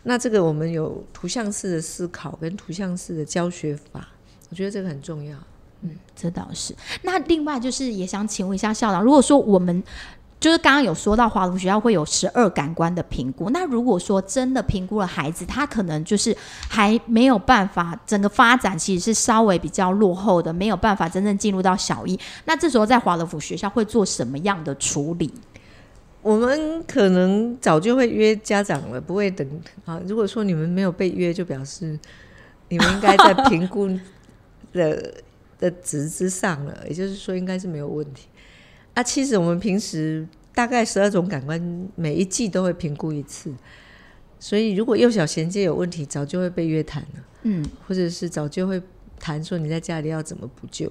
[0.08, 4.08] 那这个我们有图像式的思考跟图像式的教学法，
[4.50, 5.36] 我觉得这个很重要。
[5.82, 6.74] 嗯这倒是。
[7.02, 9.82] 那另外就是也想请问一下校长，如果说我们
[10.38, 16.36] 就是刚刚有说到华龙学校会有十二感官的评估，那如果说真的评估了孩子，他可能就是
[16.68, 22.18] 还没有办法，整个发展其实是稍微比较落后的，没有办法真正进入到小一。
[22.44, 25.32] 那这时候在华德福学校会做什么样的处理？
[26.26, 29.48] 我们可能早就会约家长了，不会等
[29.84, 30.02] 啊。
[30.08, 31.96] 如果说你们没有被约，就表示
[32.68, 33.88] 你们应该在评估
[34.72, 35.14] 的
[35.60, 38.26] 的值之上了，也就是说应该是没有问题。
[38.94, 43.54] 啊，其实我们平时大概十二种感官，每一季都会评估一次，
[44.40, 48.82] 所以如果幼小衔接有问题，早就会被约谈了，嗯，或者是早就会
[49.20, 50.90] 谈说你在家里要怎么补救。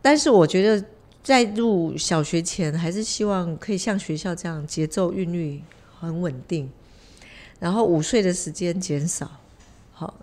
[0.00, 0.86] 但是我觉得
[1.22, 5.62] 在入小学前，还是希望可以像学校这样节奏韵律
[5.98, 6.70] 很稳定，
[7.58, 9.30] 然后午睡的时间减少，
[9.92, 10.14] 好，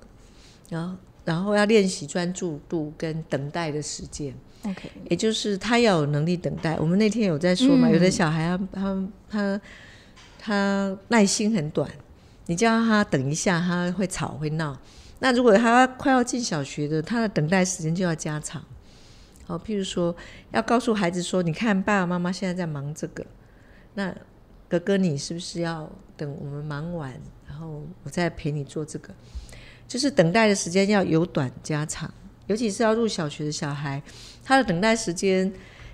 [0.70, 4.34] 然后然后要练习专注度跟等待的时间。
[4.64, 6.76] OK，也就是他要有能力等待。
[6.80, 9.62] 我们那天有在说嘛，嗯有的小孩他他他
[10.40, 11.90] 他耐心很短，
[12.48, 14.76] 你叫他等一下，他会吵会闹。
[15.20, 18.64] 那如果他快要进小学的，他的等待时间就要加长。
[19.48, 20.14] 好，譬如说
[20.52, 23.26] 要告诉孩子说，你看爸爸妈妈现在在忙这个，
[23.94, 24.14] 那
[24.68, 29.14] 哥哥你是不是要等我们忙完，然后我再陪你做这个？
[29.88, 32.14] 就是等待的时间要由短加长，
[32.48, 34.04] 尤其是要入小学的小孩，
[34.44, 35.50] 他的等待时间，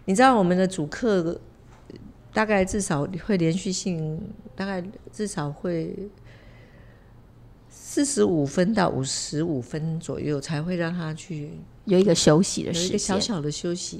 [0.06, 1.40] 你知道我们的主课
[2.34, 4.20] 大概至少会连续性，
[4.56, 5.96] 大概至少会
[7.70, 11.52] 四十五分到五十五分左右才会让他去
[11.86, 12.90] 有一个休息的有一。
[12.90, 14.00] 个小小的休息，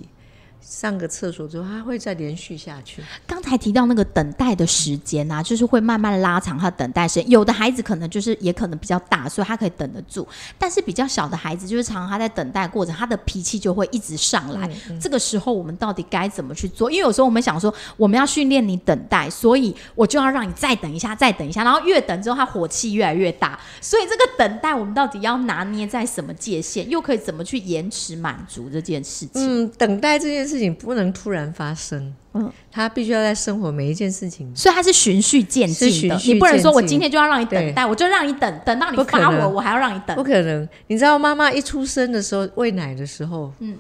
[0.66, 3.04] 上个厕所之后，他会再连续下去。
[3.28, 7.30] 刚才提到那个等待的时间啊，就是会慢慢拉长他的等待时间。
[7.30, 10.24] 有的孩子可能就是也可能比较大，所以他可以等得住；
[10.58, 14.70] 但是比较小的孩子，就是常常他在等待过程，他的脾气就会一直上来。
[15.00, 16.90] 这个时候我们到底该怎么去做？
[16.90, 23.60] 因为有时候我们想说，我们要训练你等待，所以我就要让你再等一下，再等一下，然后越等之后他火气越来越大。
[23.82, 29.32] 所以这个等待，我们到底要拿捏在什么界限，又可以怎么去延迟满足这件事情？
[29.36, 32.00] 嗯，等待这件事情不能突然发生，
[32.34, 32.44] 嗯。
[32.44, 34.54] 嗯，他必须要在生活每一件事情。
[34.56, 40.16] 所以他是循序渐进的，你不能说我今天就要让你等待，我就让你等等到你不发我，我还要让你等。
[40.16, 40.24] 不。
[40.24, 40.68] 可能。
[40.88, 43.78] 你知道妈妈一出生的时候喂奶的时候，嗯，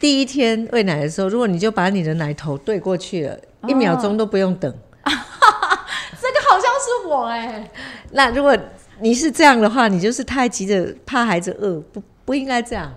[0.00, 4.72] 第一天喂奶的时候，如果你就把你的奶头对过去了，一秒钟都不用等。
[5.04, 7.70] 这个好像是我哎、
[8.12, 8.56] 那如果
[9.00, 12.92] 你是这样的话，你就是太急着怕孩子饿，不不应该这样，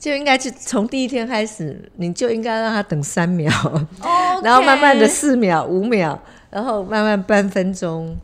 [0.00, 3.52] 就应该去从第一天开始，你就应该让他等三秒，
[4.00, 8.18] 哦，然后慢慢的四秒、五秒，然后慢慢半分钟，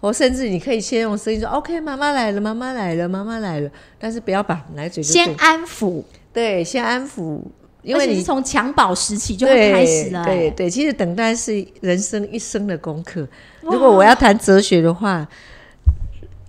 [0.00, 7.40] 或甚至你可以先用声音说 “OK，妈妈来了，妈妈来了，妈妈来了”，但是不要把奶嘴先安抚，对，先安抚，
[7.82, 13.24] 因为你从襁褓时期就开始了、哎对对，其实等待是人生一生的功课。
[13.60, 15.28] 如果我要谈哲学的话，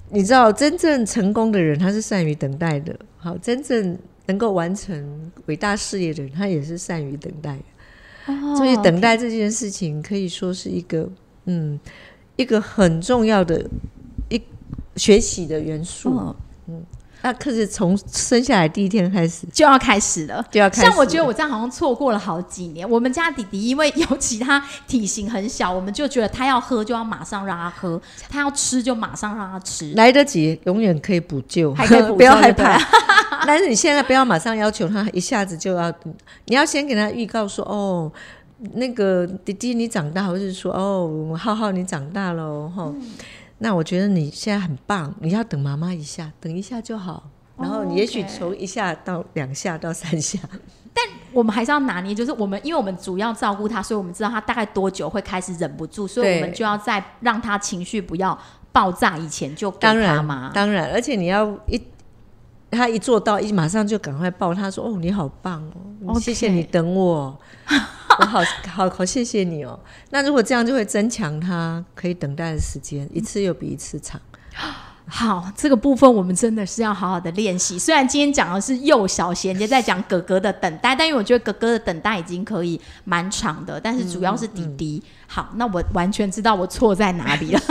[0.09, 2.95] 你知道，真正成功的人他是善于等待的。
[3.17, 3.95] 好，真正
[4.31, 7.57] 能够完成伟大事业的人，他也是善于等待。
[8.27, 11.09] 哦所以，等待这件事情可以说是一个
[11.45, 11.77] 嗯，
[12.37, 13.65] 一个很重要的
[14.29, 14.41] 一
[14.95, 16.09] 学习的元素。
[16.17, 16.35] 哦
[17.23, 20.43] 那可是从生下来第一天开始就要开始了。
[20.49, 20.81] 就要开始。
[20.89, 22.89] 像我觉得我这样好像错过了好几年。
[22.89, 29.93] 我们家弟弟因为尤其他体型很小，我们就觉得他要喝就要马上让他喝， 他要吃就马上让他吃。
[29.93, 32.79] 来得及，永远可以补救，还可以补救 不要害怕。
[33.47, 35.93] 但是你现在不要马上要求他一下子就要，
[36.45, 38.11] 你要先给他预告说，哦，
[38.73, 43.01] 那个弟弟你长大，或者是说，哦，浩浩你长大了哦，嗯。
[43.63, 47.29] 那我觉得你现在很棒，你要等妈妈一下，等一下就好。
[47.57, 50.39] 然后也许从一下到两下到三下，
[50.93, 58.35] 但我们还是要拿捏，就是我们因为我们主要照顾他，所以我们知道他大概多久会开始忍不住，所以我们就要在让他情绪不要
[58.71, 60.49] 爆炸以前就给他当然嘛。
[60.55, 61.79] 当然，而且你要一
[62.71, 65.61] 他一做到，一马上就赶快抱他说：“哦，你好棒
[66.05, 67.37] 哦谢谢你等我，
[68.19, 69.79] 我好好好谢谢你哦。”
[70.09, 74.19] 那如果这样就会增强他可以等待的时间，一次又比一次长。
[75.07, 77.77] 好，这个部分我们真的是要好好的练习。
[77.77, 85.03] 虽然今天讲的是幼小衔接，在讲哥哥的等待，但因为我觉得哥哥的等待已经可以蛮长的，但是主要是弟弟。
[85.27, 87.61] 好，那我完全知道我错在哪里了。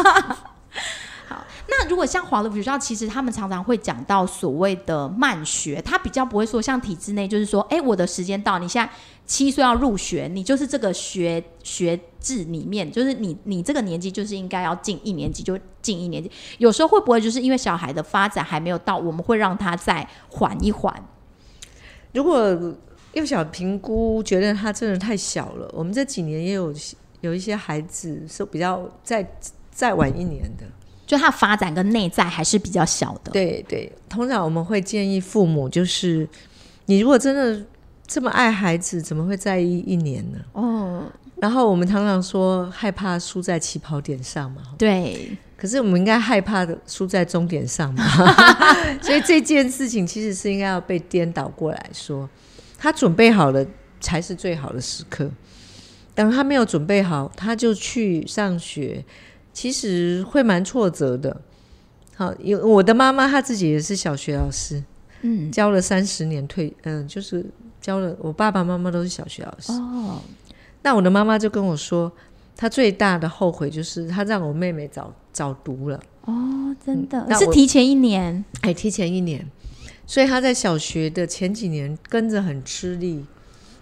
[1.73, 8.91] 那如果像华德福学校，其实他们常常会讲到所谓的慢学，他比较不会说像体制内，就是说，哎，我的时间到，你现在
[9.25, 16.29] 七岁要入学，你就是这个学学制里面，就是你你这个年纪就是应该要进一年级就进一年级。
[16.59, 20.93] 有时候会不会就是因为小孩的发展还没有到，我们会让他再缓一缓？
[22.13, 22.75] 如果
[23.13, 26.75] 幼小评估觉得他真的太小了，我们这几年也有
[27.21, 29.25] 有一些孩子是比较再
[29.71, 30.65] 再晚一年的。
[31.11, 33.33] 就他发展跟内在还是比较小的。
[33.33, 36.29] 对对，通常我们会建议父母，就是
[36.87, 37.67] 你如果真的
[38.07, 40.39] 这么爱孩子，怎么会在意一年呢？
[40.53, 48.05] 哦，然后我们常常说害怕输在起跑点上嘛，对，可是我们应该害怕的输在终点上嘛。
[49.03, 52.31] 所以这件事情其实是应该要被颠倒过来说，
[52.79, 53.67] 他准备好了
[54.01, 55.29] 才是最好的时刻。
[56.15, 59.05] 等他没有准备好，他就去上学，
[59.53, 61.41] 其实会蛮挫折的。
[62.17, 64.83] 好，因为我的妈妈她自己也是小学老师，
[65.23, 67.45] 嗯，教了三十年退，嗯、就是
[67.81, 69.73] 教了我爸爸妈妈都是小学老师。
[69.73, 70.21] 哦，
[70.83, 72.13] 那我的妈妈就跟我说，
[72.57, 79.51] 她最大的后悔就是她让我妹妹早早读了，哦，真的、嗯是提前一年，哎，提前一年，
[80.07, 83.25] 所以她在小学的前几年跟着很吃力，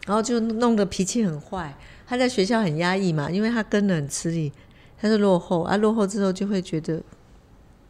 [0.07, 1.77] 然后就弄得脾气很坏。
[2.07, 4.53] 她在学校很压抑嘛，因为她跟着很吃力，
[5.01, 7.03] 他是落后啊，落后之后就会觉得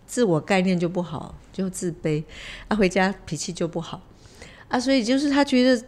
[0.07, 2.23] 自我概念就不好，就自卑，
[2.69, 4.01] 啊，回家脾气就不好
[4.69, 5.85] 啊，所以就是他觉得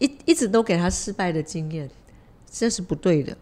[0.00, 1.88] 一一直都给他失败的经验，
[2.50, 3.36] 这是不对的。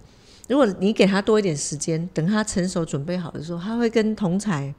[0.48, 4.74] 如果你给他多一点时间，等他成熟准备好的时候，他会跟同才，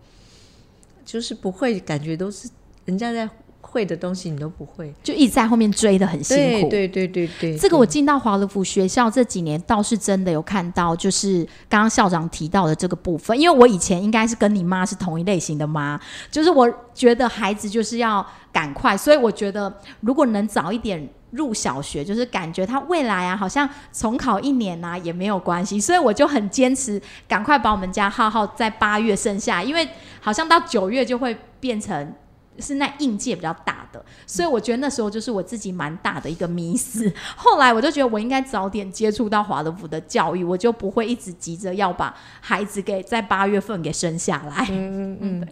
[1.05, 2.49] 就是不会感觉都是
[2.83, 3.29] 人家在
[3.61, 4.93] 会的东西，你都不会。
[5.01, 6.69] 就一直在后面追的很辛苦。
[6.69, 13.39] 对对对对对，这个我进到华德福学校这几年倒是真的有看到，就是刚刚校长提到的这个部分。
[13.39, 29.87] 因为我以前应该是跟你妈是同一类型的妈，就是我觉得孩子就是要赶快，所以我觉得如果能早一点入小学，就是感觉他未来啊，好像重考一年啊也没有关系，所以我就很坚持赶快把我们家浩浩在八月生下，因为
[30.19, 32.13] 好像到九月就会变成。
[32.59, 37.11] 是那应届比较大的，所以我觉得那时候就是我自己蛮大的一个迷思。
[37.35, 44.67] 后来我就觉得我应该早点接触到华德福的教育，我就不会一直急着要把孩子给在八月份给生下来。
[44.69, 45.47] 嗯 嗯，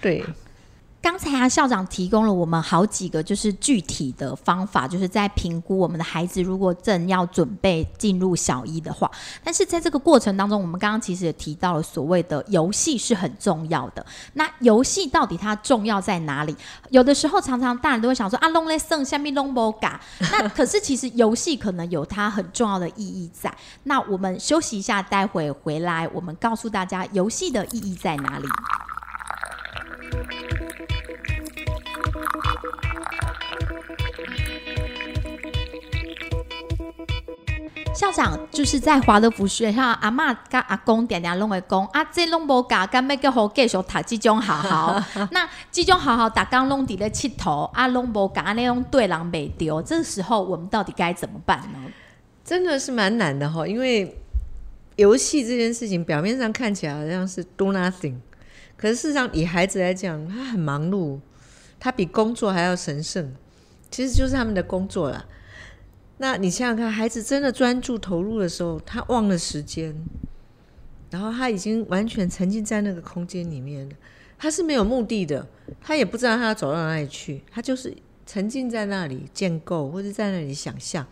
[0.00, 0.24] 对，
[1.02, 9.10] 刚才啊，校长提供了我们好几个就是具体的方法，就是在评估我们的孩子如果正要准备进入小一的话，
[9.42, 14.04] 但是在这个过程当中，我们刚刚其实也提到了所谓的游戏是很重要的。
[14.34, 16.54] 那游戏到底它重要在哪里？
[16.90, 19.98] 有的时候常常大人都会想说啊，弄嘞剩下面弄不嘎。
[20.32, 23.50] 那可是其实游戏可能有它很重要的意义在。
[23.84, 28.46] 那我们休息一下，待会回来我们告诉大家游戏的意义在哪里。
[37.94, 45.04] 校长就是在华德福学校，阿嬷跟阿公点点拢会讲啊，这拢无教，干要叫好继续读这种好好。
[45.32, 49.82] 那这种好好，大刚拢伫咧佚佗，啊，拢无教，那种对人袂丢。
[49.82, 51.90] 这时候我们到底该怎么办呢？
[52.44, 54.16] 真的是蛮难的哈，因为
[54.96, 58.14] 游戏这件事情表面上看起来好像是 do nothing，
[58.76, 61.18] 可是事实上以孩子来讲，他很忙碌，
[61.78, 63.34] 他比工作还要神圣，
[63.90, 65.24] 其实就是他们的工作啦。
[66.22, 69.96] 那你想想看，孩子真的专注投入的时候，他忘了时间，
[71.08, 73.94] 然后他已经完全沉浸在那个空间里面了。
[74.38, 75.48] 他是没有目的的，
[75.80, 81.06] 他也不知道他要走到哪里去，他就是沉浸在那里建构，或者在那里想象。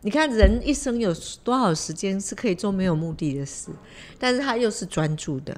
[0.00, 1.14] 你看，人一生有
[1.44, 3.70] 多少时间是可以做没有目的的事？
[4.18, 5.56] 但是他又是专注的，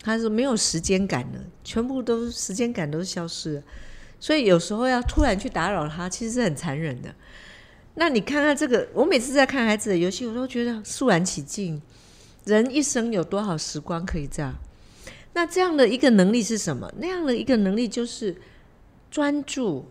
[0.00, 3.62] 他是没有时间感的，全部都时间感都消失了。
[4.20, 7.12] 所以有时候要突然去打扰他，其实是很残忍的。
[7.98, 11.82] 那你看看这个，我每次在看孩子的游戏，我都觉得肃然起敬。
[12.44, 14.54] 人一生有多少时光可以这样？
[15.34, 16.90] 那这样的一个能力是什么？
[16.98, 18.36] 那样的一个能力就是
[19.10, 19.84] 专注、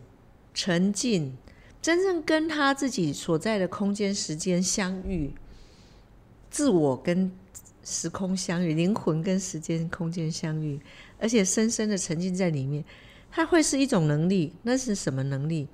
[0.54, 1.36] 沉浸，
[1.82, 5.34] 真正跟他自己所在的空间、时间相遇，
[6.50, 7.30] 自我跟
[7.84, 10.80] 时空相遇，灵魂跟时间、空间相遇，
[11.20, 12.84] 而且深深的沉浸在里面，
[13.30, 14.54] 它会是一种能力。
[14.64, 15.68] 那是什么能力？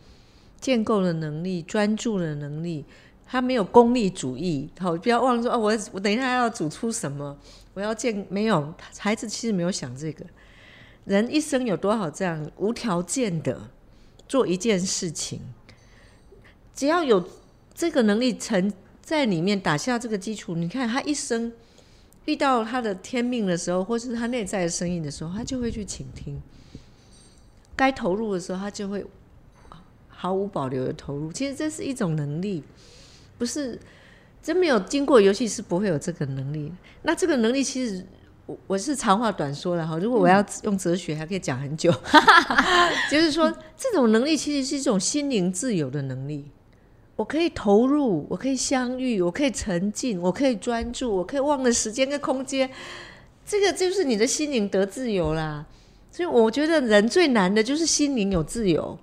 [0.64, 2.86] 建构的能力，专注的能力。
[3.26, 7.36] 他没有功利主义，好，不要忘了说哦，我我等一下要煮出什么，
[7.74, 10.24] 我要建没有孩子其实没有想这个。
[11.06, 13.70] 人一生有多少这样无条件的
[14.28, 15.42] 做一件事情，
[16.76, 17.28] 只要有
[17.74, 21.52] 这个能力成在里面打下这个基础，你看他一生
[22.26, 26.40] 遇到他的天命的时候，或是他内在的声音的时候，他就会去倾听。
[27.76, 29.04] 该投入的时候，他就会
[30.24, 31.34] 毫无保留的投入。
[31.34, 32.64] 其实这是一种能力。
[33.38, 33.78] 不是
[34.42, 36.72] 真没有经过游戏是不会有这个能力。
[37.02, 38.06] 那这个能力其实
[38.46, 39.98] 我我是长话短说了哈。
[39.98, 41.92] 如果我要用哲学，还可以讲很久。
[43.12, 46.46] 就是说，这种能力其实是一种心灵自由的能力。
[47.18, 52.70] 我可以投入，我可以相遇，我可以沉浸，我可以专注，我可以忘了时间跟空间。
[53.46, 55.66] 这个就是你的心灵得自由啦。
[56.10, 58.98] 所以我觉得人最难的就是心灵有自由。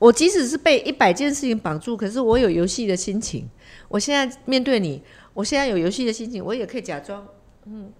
[0.00, 3.46] 我即使是被一百件事情绑住，可是我有游戏的心情。
[3.86, 5.02] 我现在面对你，
[5.34, 7.28] 我现在有游戏的心情，我也可以假装，
[7.66, 7.92] 嗯，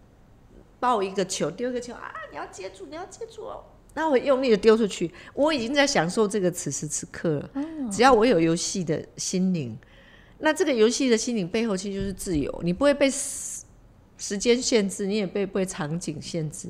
[0.81, 2.11] 抱一个球，丢一个球啊！
[2.31, 3.63] 你要接住，你要接住哦。
[3.93, 7.51] 那我用力的丢出去，我已经在享受这个此时此刻了。
[7.93, 9.77] 只要我有游戏的心灵，
[10.39, 12.61] 那这个游戏的心灵背后其实就是自由。
[12.63, 16.69] 你不会被时间限制，你也被被场景限制。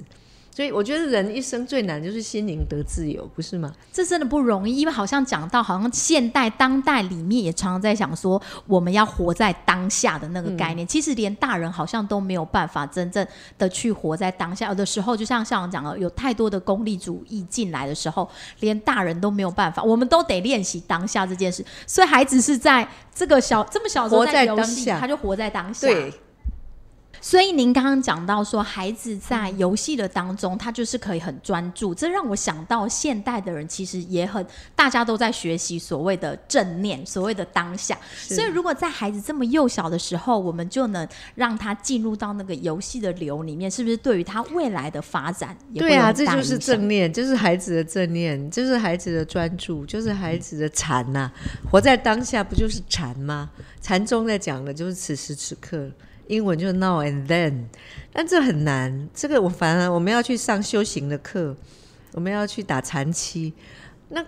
[0.53, 3.73] 所以我觉得人一生最难就是心灵得自由，不是吗？
[3.93, 10.87] 这真的不容易，因为好像讲到好像现代当代里面也常常在想说，我们要活在当下的那个概念。
[10.87, 13.27] 其实连大人好像都没有办法真正
[13.57, 14.69] 的去活在当下。
[14.69, 18.29] 有的时候就像校长讲了，有太多的功利主义进来的时候，
[18.59, 19.83] 连大人都没有办法。
[19.83, 21.65] 我们都得练习当下这件事。
[21.87, 25.87] 所以孩子是在这个小这么小时候在游戏，他就活在当下。
[25.87, 26.13] 对。
[27.21, 31.95] 所以您刚刚讲到说，孩子在游戏的当中，他就是可以很专注。
[31.95, 34.45] 这让我想到，现代的人其实也很，
[34.75, 37.99] 大家都在学习所谓的正念，所谓的当下。
[38.17, 46.13] 所以，如果在孩子这么幼小的时候，我们就能让他进入到那个游戏的流里面，是不是对于他未来的发展也对啊？
[46.13, 51.31] 这就是正念，就是孩子的正念，就是孩子的专注，就是孩子的禅呐。
[51.71, 53.51] 活在当下，不就是禅吗？
[53.83, 55.91] 禅宗在讲的就是此时此刻。
[56.31, 57.65] 英文就是 now and then，
[58.13, 59.09] 但这很难。
[59.13, 61.57] 这个我反而我们要去上修行的课，
[62.13, 63.53] 我们要去打禅期。
[64.11, 64.25] 那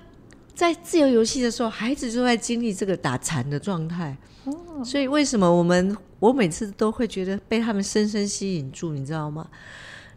[0.53, 4.16] 在自由游戏的时候，孩子就在经历这个打禅的状态。
[4.44, 9.48] 哦，所以为什么我们我每次都会觉得被他们深深吸引住，你知道吗？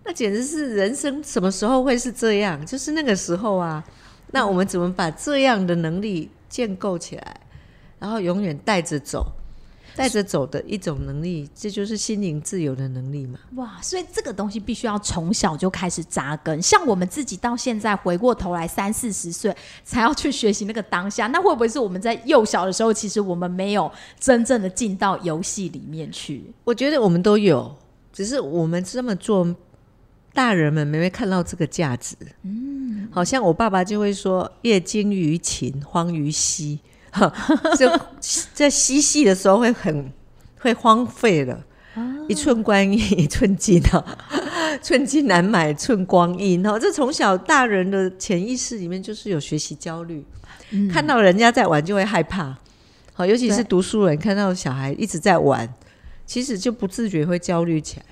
[0.04, 2.66] 那简直是人生什么时候会是这样？
[2.66, 3.84] 就是那个时候啊。
[4.32, 7.40] 那我们怎么把这样的能力建构起来，
[8.00, 9.32] 然后永远带着走？
[9.96, 13.40] 带着走的一种能力，这就是心灵自由的能力嘛？
[13.56, 13.80] 哇！
[13.82, 16.62] 所以这个东西必须要从小就开始扎根。
[16.62, 23.90] 像我们自己到现在回过头来三四十岁才要去学习那个当下，那会不会是我们在幼小的时候，其实我们没有
[24.20, 26.54] 真正的进到游戏里面去？
[26.66, 27.74] 我觉得我们都有，
[28.12, 29.56] 只是我们这么做，
[30.34, 32.16] 大人们没没看到这个价值。
[32.44, 36.80] 嗯，好像我爸爸就会说：“业精于勤，荒于嬉。”
[37.78, 37.90] 就
[38.54, 40.12] 在嬉戏的时候会很
[40.60, 41.64] 会荒废了，
[42.28, 44.18] 一寸光阴 一寸金啊，
[44.82, 46.78] 寸金难买寸光阴哦。
[46.80, 50.26] 这从小大人的潜意识里面就是有学习焦虑，
[50.92, 52.58] 看到人家在玩就会害怕。
[53.14, 55.74] 好，尤其是读书人看到小孩一直在玩，
[56.26, 58.06] 其实就不自觉会焦虑起来。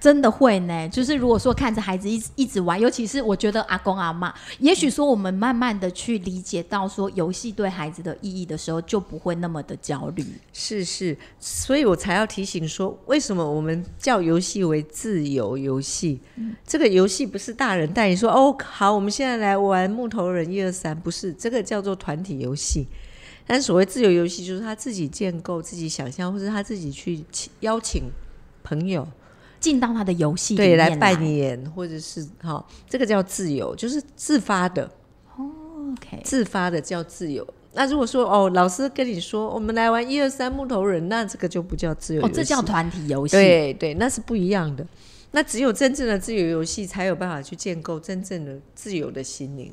[0.00, 10.24] 真的会呢，就是如果说看着孩子一一直玩，尤其是我觉得阿公阿妈，也许说我们慢慢的去理解到说游戏对孩子的意义的时候，就不会那么的焦虑。
[10.54, 16.18] 是是，所以我才要提醒说，为什么我们叫游戏为自由游戏？
[16.66, 22.86] 这个游戏不是大人带你说哦，好，我们现在来玩木头人一二三，不是这个叫做团体游戏。
[23.46, 27.22] 但所谓自由游戏，就是他自己建构、自己想象，或者他自己去
[27.60, 28.04] 邀请
[28.62, 29.06] 朋友。
[29.60, 34.90] 进到他的游戏里对来扮演，或者是哈，这个叫自由，就是自发的。
[35.36, 37.46] OK，自发的叫自由。
[37.72, 43.36] 那如果说哦，老师跟你说，我们来玩一二三木头人，那这个就不叫自由，哦，这叫团体游戏。
[43.36, 44.84] 对对，那是不一样的。
[45.32, 49.72] 那只有真正的自由游戏，才有办法去建构真正的自由的心灵。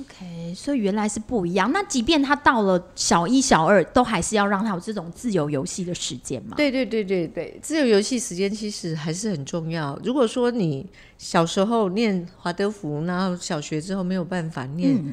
[0.00, 1.70] OK，所以原来是不一样。
[1.72, 6.56] 那即便他到了小一、小二，都还是要让他有这种自由游戏的时间嘛？
[6.56, 9.98] 对对对对对，自由游戏时间其实还是很重要。
[10.02, 10.86] 如果说你
[11.18, 15.12] 小时候念华德福，然后小学之后没有办法念，嗯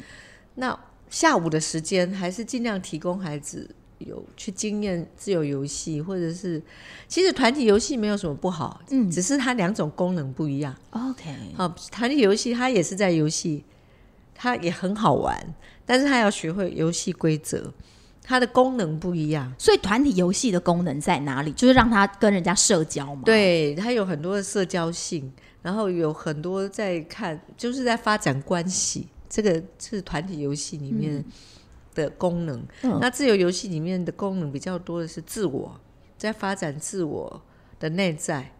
[0.54, 0.78] 那
[1.08, 3.68] 下午的时间还是尽量提供孩子
[4.06, 6.62] 有去经验自由游戏，或者是
[7.08, 10.74] 其实团体游戏没有什么不好，嗯只是它两种功能不一样。
[10.90, 13.64] OK，好，团体游戏它也是在游戏，
[14.34, 15.36] 它也很好玩，
[15.84, 17.72] 但是它要学会游戏规则，
[18.22, 19.52] 它的功能不一样。
[19.58, 21.52] 所以团体游戏的功能在哪里？
[21.52, 25.32] 就是让他跟人家社交嘛。，对，它有很多的社交性，
[25.62, 29.08] 然后有很多在看，就是在发展关系。
[29.28, 31.24] 这个是团体游戏里面
[31.94, 32.62] 的功能。
[32.82, 35.80] 嗯那自由游戏里面的功能比较多的是自我，
[36.16, 37.42] 在发展自我
[37.78, 38.52] 的内在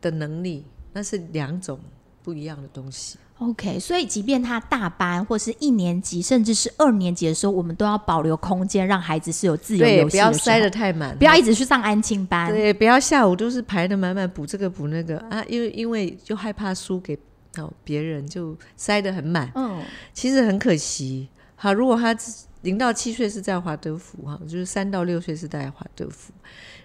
[0.00, 1.78] 的能力，那是两种
[2.22, 3.18] 不一样的东西。
[3.38, 12.50] OK，所以即便他大班或是一年级，甚至是二年级的时候，我们都要保留空间，让孩子是有自由，游戏不要塞候得太满，不要一直去上安亲班。
[12.52, 17.16] 对，不要下午都是排的满满，补这个补那个啊，因为因为就害怕输给
[17.58, 19.52] 哦别人，就塞得很满。
[19.54, 21.28] 嗯，其实很可惜。
[21.60, 22.16] 好，如果他
[22.62, 26.32] 零到七岁是在华德福哈，就是三到六岁是在华德福，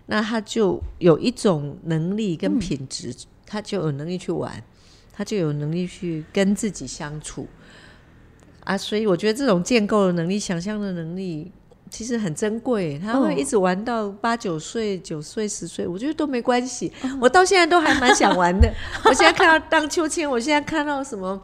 [0.07, 3.15] 那他就有一种能力跟品质，
[3.45, 4.51] 他就有能力去玩，
[5.13, 7.47] 他就有能力去跟自己相处
[8.63, 8.75] 啊。
[8.75, 11.51] 所以我觉得这种建构的能力、想象的能力。
[11.91, 16.91] 其实很珍贵，他会嗯一直玩到八九岁、九岁、十岁，我觉得都没关系。
[17.21, 18.67] 我到现在都还蛮想玩的。
[19.05, 21.39] 我现在看到荡秋千，我现在看到什么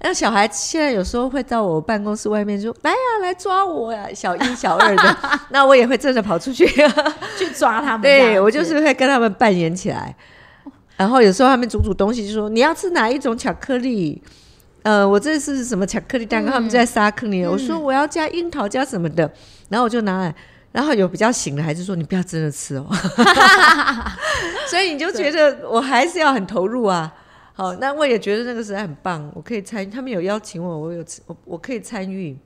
[0.00, 5.16] 那小孩现在有时候会到我办公室外面说：“来呀、来抓我呀！”小一、小二的，
[5.50, 6.64] 那我也会真的跑出去。
[7.36, 8.02] 去抓他们。
[8.02, 10.14] 对我就是会跟他们扮演起来。
[10.96, 14.22] 然后有时候他们煮煮东西，就说：“你要吃哪一种巧克力？”
[14.84, 16.52] 呃，我这是什么巧克力蛋糕？
[16.52, 19.30] 他们在沙坑里，我说我要加樱桃加什么的，
[19.68, 20.34] 然后我就拿来。
[20.70, 22.86] 然后有比较醒的孩子说：“你不要真的吃哦。”
[24.68, 27.12] 所以你就觉得我还是要很投入啊。
[27.58, 29.90] 好，那我也觉得那个时代很棒，我可以参与。
[29.90, 32.38] 他们有邀请我，我有我我可以参与。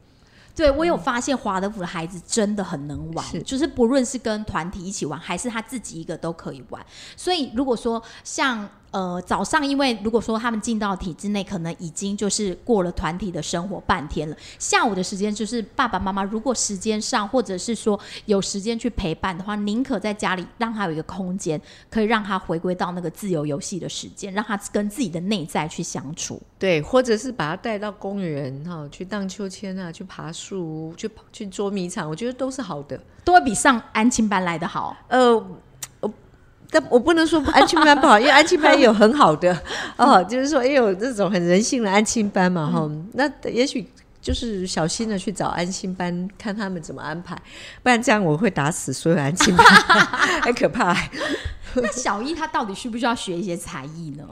[0.57, 6.83] 对我有发现华德福的孩子真的很能玩，是就是不论是跟团体一起玩，还是他自己一个都可以玩。
[7.15, 14.37] 所以如果说像呃早上，因为如果说他们进到体制内，可能已经就是过了团体的生活半天了。
[14.59, 26.41] 下午的时间就是爸爸妈妈如果时间上或者是说有时间去陪伴的话，宁可在家里让他有一个空间，可以让他回归到那个自由游戏的时间，让他跟自己的内在去相处。
[26.59, 33.01] 对，或者是把他带到公园哈，去荡秋千啊，去爬树，去去捉迷藏，我觉得都是好的。
[33.25, 34.97] 都会比上安亲班来的好。
[35.07, 35.47] 呃，我
[36.73, 39.57] 但我不能说安亲班不好，因为安亲班也有很好的
[39.99, 43.87] 哦，就是说也有这种很人性的安亲班嘛哈、那也许
[44.23, 47.37] 就是小心的去找安心班，看他们怎么安排，
[47.83, 49.67] 不然这样我会打死所有安亲班，
[50.43, 50.97] 很可怕。
[51.75, 54.25] 那小一他到底需不需要学一些才艺呢？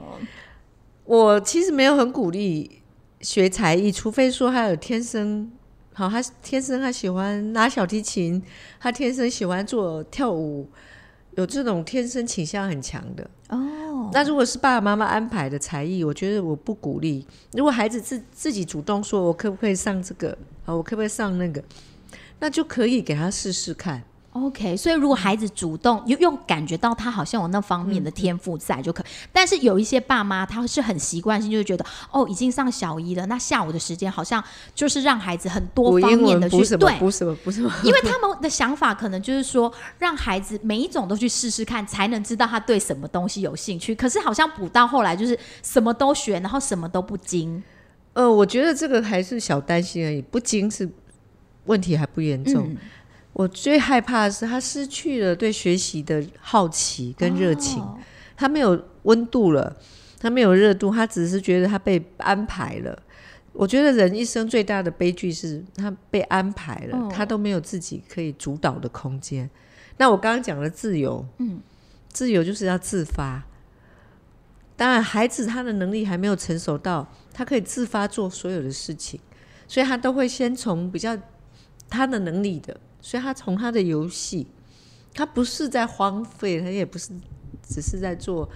[1.05, 2.81] 我其实没有很鼓励
[3.21, 5.51] 学才艺，除非说他有天生
[5.93, 8.43] 好，他天生他喜欢拉小提琴，
[8.79, 10.71] 他天生喜欢做跳舞，
[11.37, 13.29] 有这种天生倾向很强的。
[13.49, 17.27] 哦，那如果是爸爸妈妈安排的才艺，我觉得我不鼓励。
[17.53, 20.75] 如果孩子自自己主动说，我可不可以上这个啊？
[20.75, 21.63] 我可不可以上那个？
[22.39, 24.03] 那就可以给他试试看。
[24.33, 37.69] OK，所以如果孩子主动又又感觉到他好像有那方面的天赋在就可以，但是有一些爸妈他是很习惯性，就会觉得哦，已经上小一了，那下午的时间好像就是让孩子很多方面的去对，补什么补什么。
[37.83, 43.93] 因为他们的想法可能就是说，让孩子每一种都去试试看，才能知道他对什么东西有兴趣。
[43.97, 47.61] 可是好像补到后来就是什么都学，然后什么都不精。
[48.13, 50.89] 呃，我觉得这个还是小担心而已，不精是
[51.65, 52.65] 问题还不严重。
[52.65, 52.77] 嗯
[53.41, 57.99] 我最害怕的是他失去了对学习的好奇跟热情，哦
[58.37, 59.75] 他没有温度了，
[60.19, 63.03] 他没有热度，他只是觉得他被安排了。
[63.55, 69.49] 我觉得人一生最大的悲剧是他被安排了，哦他都没有自己可以主导的空间。
[69.97, 71.61] 那我刚刚讲了自由，嗯，
[72.13, 73.43] 自由就是要自发。
[74.77, 79.19] 当然，孩子他的能力还没有成熟到他可以自发做所有的事情，
[79.67, 81.17] 所以他都会先从比较
[81.89, 84.47] 他的能力的，所以他从他的游戏，
[85.15, 87.11] 他不是在荒废，他也不是
[87.63, 88.49] 只是在做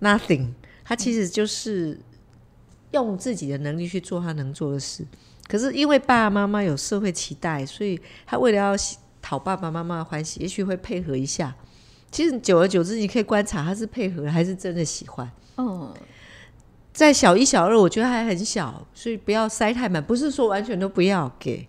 [0.00, 0.48] nothing，
[0.84, 2.00] 他其实就是
[2.92, 5.06] 用自己的能力去做他能做的事。
[5.48, 8.74] 可是因为爸爸妈妈有社会期待，所以他为了要
[9.20, 11.54] 讨爸爸妈妈的欢喜，也许会配合一下。
[12.10, 15.30] 其实久而久之，你可以观察他是配合还是真的喜欢。
[15.56, 15.92] 嗯，
[16.92, 20.02] 在小一、小二，我觉得还很小，所以不要塞太满。
[20.02, 21.66] 不是说完全都不要给，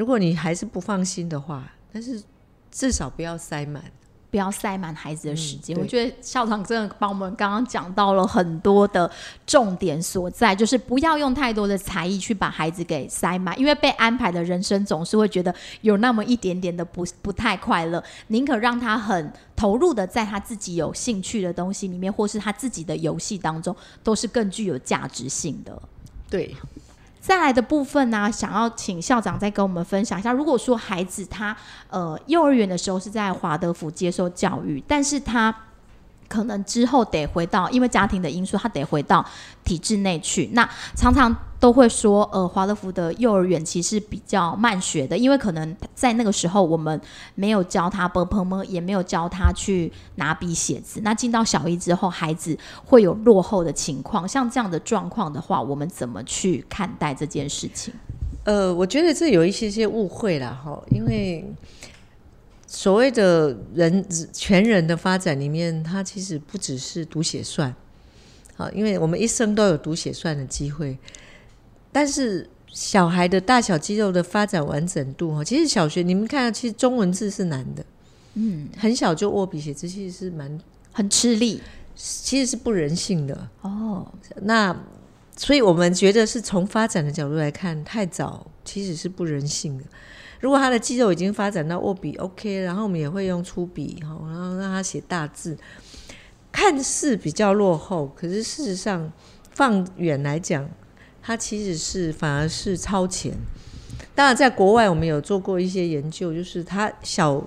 [0.00, 2.22] 如果你还是不放心的话，但是
[2.70, 3.84] 至少不要塞满。
[4.30, 5.76] 不要塞满孩子的时间。
[5.76, 9.10] 嗯我觉得校长真的帮我们刚刚讲到了很多的
[9.44, 23.74] 重点所在，就是不要用太多的才艺去把孩子给塞满，因为被安排的人生总是会觉得有那么一点点的不不太快乐，宁可让他很投入的在他自己有兴趣的东西里面，或是他自己的游戏当中，
[24.04, 25.82] 都是更具有价值性的。
[26.30, 26.54] 对，
[27.20, 30.32] 再来的部分呢、想要请校长再跟我们分享一下。
[30.32, 31.54] 如果说孩子他
[31.90, 35.54] 呃幼儿园的时候是在华德福接受教育，但是他
[36.28, 39.24] 可能之后得回到，因为家庭的因素，他得回到
[39.64, 40.48] 体制内去。
[40.54, 46.98] 那常常都会说，呃，华德福的幼儿园其实比较慢学的，因为可能在那个时候我们
[47.34, 51.02] 没有教他 b p m，也没有教他去拿笔写字。
[51.02, 54.26] 那进到小一之后，孩子会有落后的情况。
[54.26, 57.92] 像这样的状况的话，我们怎么去看待这件事情？
[58.44, 61.44] 呃，我觉得这有一些些误会啦，哈，因为
[62.66, 64.02] 所谓的人
[64.32, 67.74] 全人的发展里面，他其实不只是读写算，
[68.56, 70.98] 好，因为我们一生都有读写算的机会，
[71.92, 77.84] 但是小孩的大小肌肉的发展完整度，哈，其实小学你们看，其实中文字是难的，
[78.34, 80.60] 嗯，很小就握笔写字，其实是蛮，
[80.92, 81.60] 很吃力。
[82.02, 84.10] 其实是不人性的，哦，
[84.42, 84.74] 那
[85.36, 89.84] 所以我们觉得是从发展的角度来看，太早其实是不人性的。
[90.38, 95.58] 如果他的肌肉已经发展到握笔 OK，然后我们也会用粗笔哈，然后让他写大字，
[96.50, 99.12] 看似比较落后，可是事实上
[99.50, 100.66] 放远来讲，
[101.22, 103.34] 它其实是反而是超前。
[104.14, 107.46] 当然，在国外我们有做过一些研究，就是它小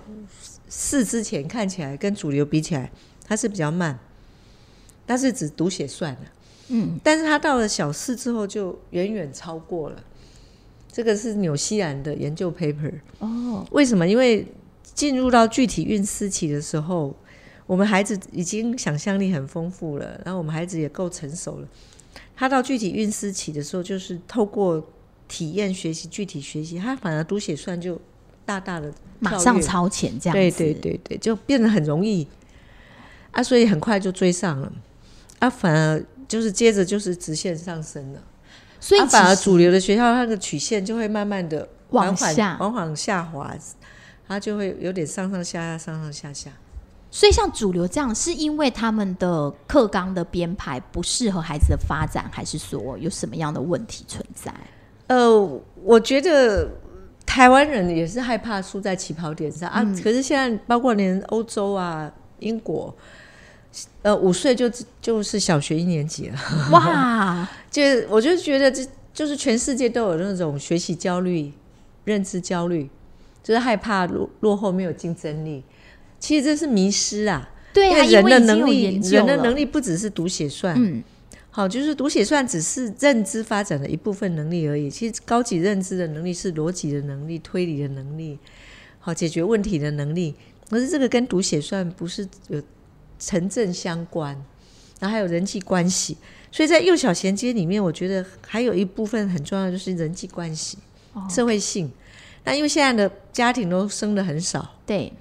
[0.69, 2.91] 四之前看起来跟主流比起来，
[3.25, 3.99] 它是比较慢，
[5.05, 6.19] 但是只读写算了。
[6.69, 10.03] 嗯，但是它到了小四之后就远远超过了。
[10.91, 12.93] 这个是纽西兰的研究 paper。
[13.19, 14.07] 哦，为什么？
[14.07, 14.47] 因为
[14.95, 17.15] 进入到具体运思期的时候，
[17.65, 21.67] 我们孩子已经想象力很丰富了，然后我们孩子也够成熟了。
[22.43, 24.85] 他到具体运思起的时候，就是透过
[25.29, 27.97] 体验学习、具体学习，他反而读写算就
[28.45, 32.27] 大大的马上超前这样对子，对对对，就变得很容易
[33.31, 34.69] 啊，所以很快就追上了
[35.39, 38.21] 啊，反而就是接着就是直线上升了。
[38.77, 43.55] 所以啊、反而主流的学校，它的曲线就会慢慢的往缓下缓缓下滑，
[44.27, 46.51] 它就会有点上上下下、上上下下。
[47.15, 54.51] 所以像主流这样，是因为他们的课纲的编排不适合孩子的发展，还是说有什么样的问题存在？
[55.05, 56.67] 呃，我觉得
[57.23, 59.83] 台湾人也是害怕输在起跑点上啊。
[60.03, 62.91] 可是现在包括连欧洲啊、英国，
[64.01, 64.67] 呃，五岁就
[64.99, 66.39] 就是小学一年级了。
[66.71, 68.83] 哇， 就我就觉得这
[69.13, 71.53] 就是全世界都有那种学习焦虑、
[72.05, 72.89] 认知焦虑，
[73.43, 75.63] 就是害怕落落后没有竞争力。
[76.23, 81.03] 其实这是迷失啊，对啊，因为人的能力，人的能力不只是读写算，嗯，
[81.49, 84.89] 好，就是读写算只是认知发展的一部分能力而已。
[84.89, 88.39] 其实高级认知的能力是逻辑的能力、推理的能力，
[88.99, 90.33] 好解决问题的能力。
[90.69, 92.63] 可是这个跟读写算不是有
[93.19, 94.33] 成正相关，
[95.01, 96.15] 然后还有人际关系。
[96.53, 100.77] 所以在幼小衔接里面，我觉得还有一部分很重要，就是人际关系、
[101.11, 101.91] 哦社会性。
[102.45, 105.11] 那因为现在的家庭都生的很少，对，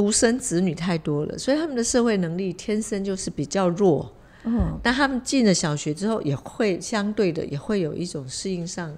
[0.00, 4.10] 独生子女太多了，所以他们的社会能力天生就是比较弱。
[4.44, 8.90] 嗯，但他们进了小学之后，也会相对的也会有一种适应上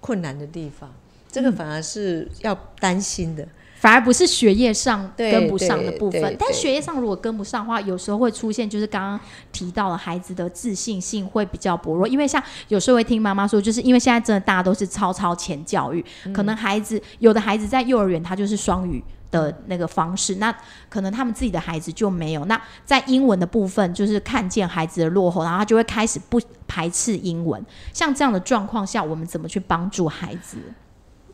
[0.00, 0.90] 困难的地方，
[1.30, 3.46] 这个反而是要担心的。
[3.76, 6.10] 反而不是学业上对跟不上的部。
[6.10, 9.20] 分但学业上如果跟不上的话，有时候会出现就是刚刚
[9.52, 19.04] 提到了孩子的自信性会比较薄弱，因为像有时候会听妈妈说，就是因为现在真的大家都是超超前教育，可能孩子有的孩子在幼儿园他就是双语。
[19.30, 20.54] 的那个方式，那
[20.88, 22.44] 可能他们自己的孩子就没有。
[22.46, 27.64] 那在英文的部分，就是看见孩子的落后，然后他就会开始不排斥英文。
[27.92, 30.58] 像这样的状况下，我们怎么去帮助孩子？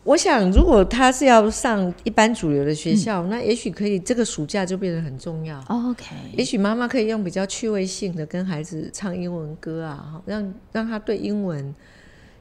[0.02, 5.58] 我想，如果他是要上一般主流的学校，那也许可以这个暑假就变得很重要。
[5.68, 11.74] OK，也许妈妈可以用比较趣味性的跟孩子唱英文歌啊，让让他对英文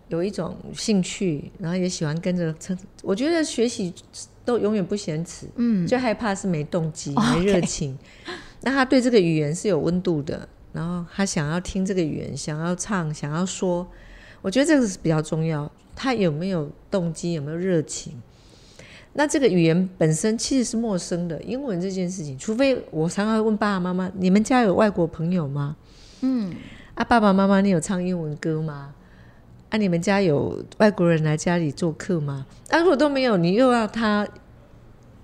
[0.09, 2.77] 有一种兴趣，然后也喜欢跟着唱。
[3.01, 3.93] 我觉得学习
[4.45, 7.97] 都永远不嫌迟，嗯，最害怕是没动机、没热情。
[8.61, 13.87] 那他对这个语言是有温度的，然后他想要听这个语言，想要唱，想要说，
[14.41, 15.69] 我觉得这个是比较重要。
[15.95, 18.13] 他有没有动机，有没有热情？
[19.13, 25.75] 那这个语言本身其实是陌生的，英文这件事情，除非我常常会问爸爸妈妈：你们家有外国朋友吗？
[26.21, 26.55] 嗯，
[26.95, 28.95] 啊，爸爸妈妈，你有唱英文歌吗？
[29.73, 32.45] 啊，你们家有外国人来家里做客吗？
[32.69, 34.27] 啊，如果都没有，你又要他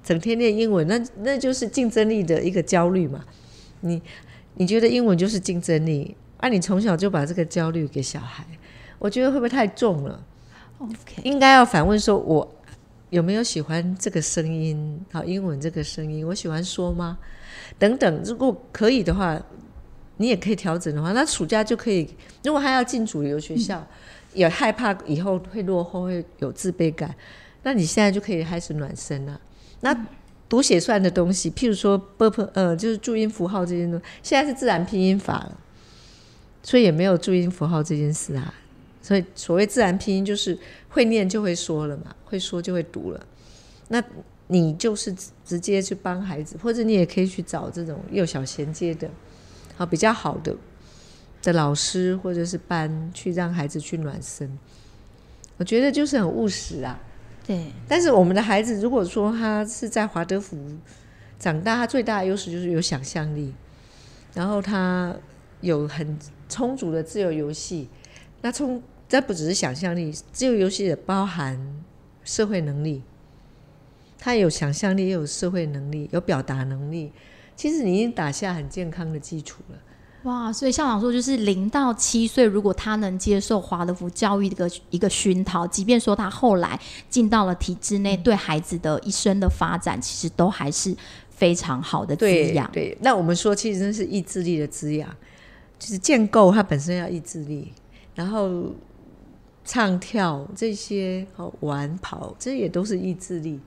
[0.04, 3.24] 整天练英文，那那就是竞争力的一个焦虑嘛。
[3.82, 4.02] 你
[4.56, 6.18] 你觉得英文就是竞争力？
[6.38, 8.44] 啊，你从小就把这个焦虑给小孩，
[8.98, 10.26] 我觉得会不会太重了
[10.80, 12.56] ？OK，应该要反问说，我
[13.12, 15.00] 有没有喜欢这个声音？
[15.12, 17.20] 好，英文这个声音，我喜欢说吗？
[17.78, 19.40] 等等，如果可以的话，
[20.18, 22.10] 你也可以调整的话，那暑假就可以。
[22.44, 23.86] 如果他要进主流学校。
[24.40, 27.14] 也害怕以后会落后，会有自卑感。
[27.64, 29.40] 那你现在就可以开始暖身了。
[29.82, 30.08] 那
[30.48, 32.02] 读写算的东西，譬如说
[32.54, 35.58] 呃，就是注音符号这些东西，现在是自然拼音法了，
[36.64, 38.54] 所以也没有注音符号这件事啊。
[39.02, 43.26] 所以所谓自然拼音，就是会念就会说了嘛，会说就会读了。
[43.90, 44.02] 那
[44.48, 45.14] 你就是
[45.46, 49.10] 直接去帮孩子，或者你也可以去找这种幼小衔接的，
[49.76, 50.56] 好比较好的。
[51.42, 54.58] 的老师或者是班去让孩子去暖身，
[55.58, 57.00] 我觉得就是很务实啊。
[57.46, 60.58] 对，但是我们的孩子如果说他是在华德福
[61.40, 63.54] 长大，他最大的优势就是有想象力，
[64.34, 65.16] 然后他
[65.62, 66.18] 有很
[66.48, 67.90] 充足的自由游戏。
[68.42, 71.60] 那充这不只是想象力，自由游戏也包含
[72.24, 73.02] 社会能力。
[74.18, 77.12] 他有想象力，也有社会能力，有表达能力。
[77.56, 79.78] 其实你已经打下很健康的基础了。
[80.24, 86.78] 哇，所以校长说，就是零到七岁，如果他能接受华德福教育的一个一个熏陶，即便说他后来
[87.10, 90.94] 进到了体制内，对孩子的一生的发展，其实都还是
[91.30, 92.70] 非常好的滋养。
[92.74, 95.10] 对，那我们说，其实真是意志力的滋养，
[95.80, 97.72] 就是建构它本身要意志力，
[98.14, 98.74] 然后
[99.64, 103.58] 唱跳这些，好玩跑，这也都是意志力，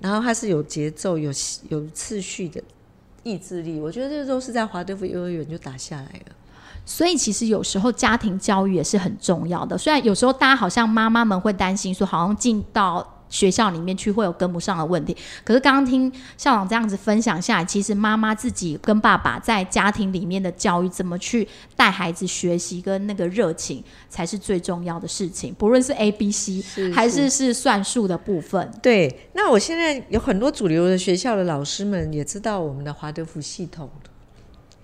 [0.00, 1.30] 然后它是有节奏、有
[1.68, 2.62] 有次序的。
[3.22, 6.32] 意志力，我觉得这都是在华德福幼儿园就打下来的。
[6.86, 9.76] 所以其实有时候家庭教育也是很重要的。
[9.76, 15.16] 虽然有时候大家好像妈妈们会担心说，好像进到学校里面去会有跟不上的问题。
[15.42, 25.54] 可是刚刚听校长这样子分享下来，其实妈妈自己跟爸爸在家庭里面的教育，怎么去带孩子学习跟那个热情，才是最重要的事情。
[25.54, 26.62] 不论是 A、B、C，
[26.92, 28.70] 还是是算术的部分。
[28.82, 33.88] 对，那我现在有很多主流的学校的老师们也知道我们的华德福系统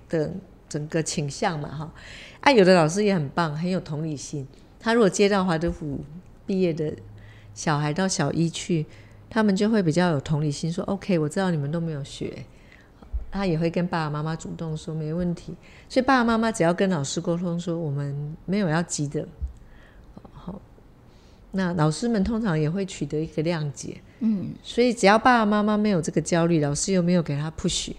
[0.09, 0.33] 的
[0.69, 1.93] 整个倾向嘛，哈。
[2.41, 4.47] 啊，有的老师也很棒，很有同理心。
[4.79, 5.99] 他如果接到华德福
[6.47, 6.93] 毕业的。
[7.57, 8.85] 小孩到小一去，
[9.31, 12.45] 他们就会比较有同理心，说 OK，我知道你们都没有学，
[13.33, 15.55] 他也会跟爸爸妈妈主动说没问题。
[15.89, 19.27] 所以爸爸妈妈只要跟老师沟通说我们没有要急的，
[20.35, 20.61] 好，
[21.53, 24.03] 那老师们通常也会取得一个谅解。
[24.21, 27.93] 嗯，所以只要爸爸妈妈没有这个焦虑，老师又没有给他 push，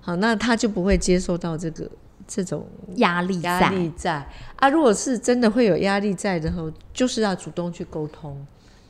[0.00, 1.90] 好，那他就不会接受到这个。
[2.26, 8.34] 这种压力压力在啊，如果是真的会有压力在的时候，就是要主动去沟通。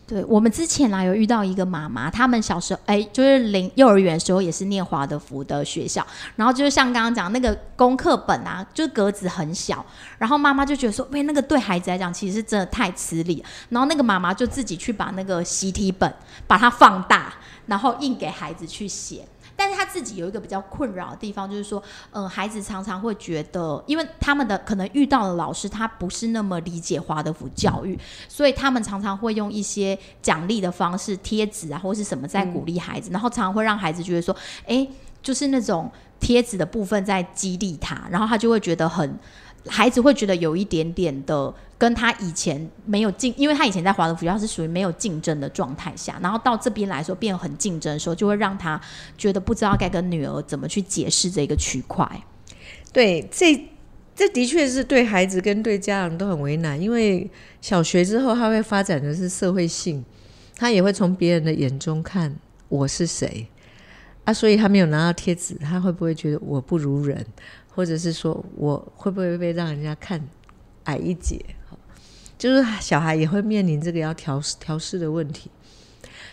[0.06, 9.84] 对我们之前来有遇到一个妈妈，他们小时候哎，就是零幼儿园的时候也是念华德福的学校，然后就是像刚刚讲那个功课本啊，就格子很小，
[10.18, 16.12] 然后妈妈就觉得说，喂，那个对孩子来讲其实真的太吃力，然后那个妈妈就自己去把那个习题本
[16.46, 17.32] 把它放大，
[17.66, 19.26] 然后印给孩子去写。
[19.56, 27.98] 但是他自己有一个比较困扰的地方，就是说，嗯，孩子常常会觉得，因为他们的可能遇到的老师他不是那么理解华德福教育，
[28.28, 34.34] 所以他们常常会用一些奖励的方式、贴纸啊，或是什么在鼓励孩子，然后常常会让孩子觉得说，
[34.66, 34.86] 哎，
[35.22, 39.18] 就是那种贴纸的部分在激励他，然后他就会觉得很。
[39.66, 48.80] 孩子会觉得有一点点的跟他以前没有竞，因为他以前在华德福学校是属于没有竞争的状态下，然后到这边来说变很竞争的时候，就会让他
[49.16, 52.06] 觉得不知道该跟女儿怎么去解释这个区块。
[52.92, 53.68] 对，这
[54.14, 57.28] 这的确是对孩子跟对家长都很为难，因为
[57.60, 60.04] 小学之后他会发展的是社会性，
[60.56, 62.34] 他也会从别人的眼中看
[62.68, 63.48] 我是谁
[64.24, 67.26] 啊，所以他没有拿到贴纸，他会不会觉得我不如人？
[67.74, 70.26] 或者是说我会不会被让人家看
[70.84, 71.44] 矮一截？
[72.36, 75.50] 就是小孩也会面临这个要调试调试的问题，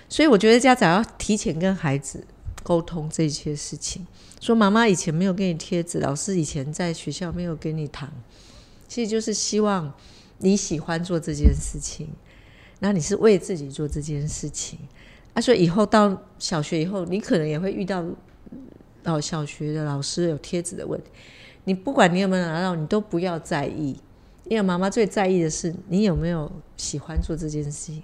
[0.09, 2.25] 所以我觉得家长要提前跟孩子
[2.63, 4.05] 沟通这些事情。
[4.41, 8.11] 说妈妈以前没有给你贴纸，老师以前在学校没有给你糖，
[8.87, 9.93] 其实就是希望
[10.39, 12.09] 你喜欢做这件事情，
[12.79, 14.79] 那你是为自己做这件事情。
[15.33, 18.03] 啊，所以以后到小学以后，你可能也会遇到。
[19.03, 21.09] 到小学的老师有贴纸的问题，
[21.63, 23.95] 你不管你有没有拿到，你都不要在意，
[24.45, 28.03] 因为妈妈最在意的是你有没有喜欢做这件事情。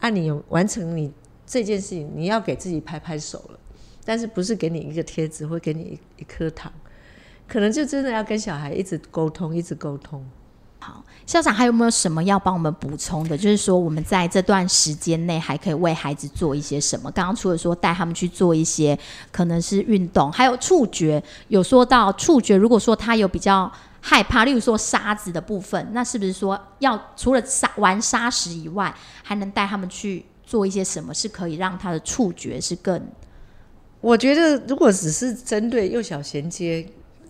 [0.00, 1.12] 啊，你有完成你
[1.46, 3.58] 这件事情，你要给自己拍拍手了，
[4.04, 6.70] 但是不是给你一个贴纸，或给你一颗糖，
[7.48, 10.22] 可能就真的要跟小孩一直沟通，一直沟通。
[10.86, 13.38] 好，校长还有没有什么要帮我们补充的？
[13.38, 17.10] 就是说，我们在这段时间内还可以为孩子做一些什么？
[17.10, 18.98] 刚刚除了说带他们去做一些
[19.32, 23.72] 可能是运动，还有触觉，有说到触觉，如果说他有比较
[24.02, 33.02] 害怕，例如说沙子的部分，那是不是说要除了沙玩沙石以外，还能带他们去做一些什么，是可以让他的触觉是更？
[34.02, 36.86] 我觉得，如果只是针对幼小衔接，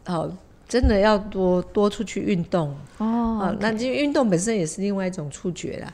[0.06, 0.36] 哦。
[0.68, 5.92] 真的要多多出去运动哦，那这运动本身也是另外一种触觉啦，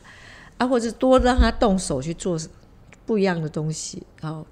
[0.58, 2.38] 啊，或者多让他动手去做
[3.04, 4.02] 不一样的东西。
[4.22, 4.46] 哦，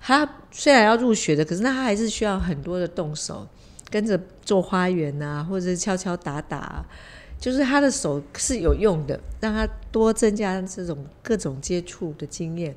[0.00, 3.46] 他虽然要入学的，可是那他还是需要很多的动手，
[3.88, 6.84] 跟着做花园啊，或者敲敲打打，
[7.38, 12.74] 就是他的手是有用的，让他多增加这种各种接触的经验。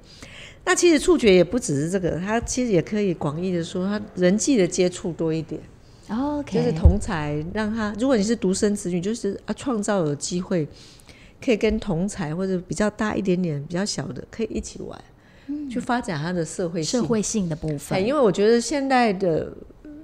[0.63, 5.59] 那其实触觉也不只是这个，他其实也可以广义的说，他人际的接触多一点。
[6.09, 10.67] OK，就是同才让他，如果你是独生子女，就是啊，创造有机会
[11.43, 15.03] 可以跟同才或者比较大一点点、比较小的，可以一起玩，
[15.47, 15.69] 嗯。
[15.69, 17.99] 去发展他的社会社会性的部分。
[18.05, 19.51] 因为我觉得现在的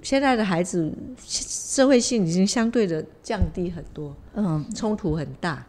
[0.01, 0.91] 现在的孩子
[1.23, 5.65] 社会性已经相对的降低很多，嗯，冲突很大。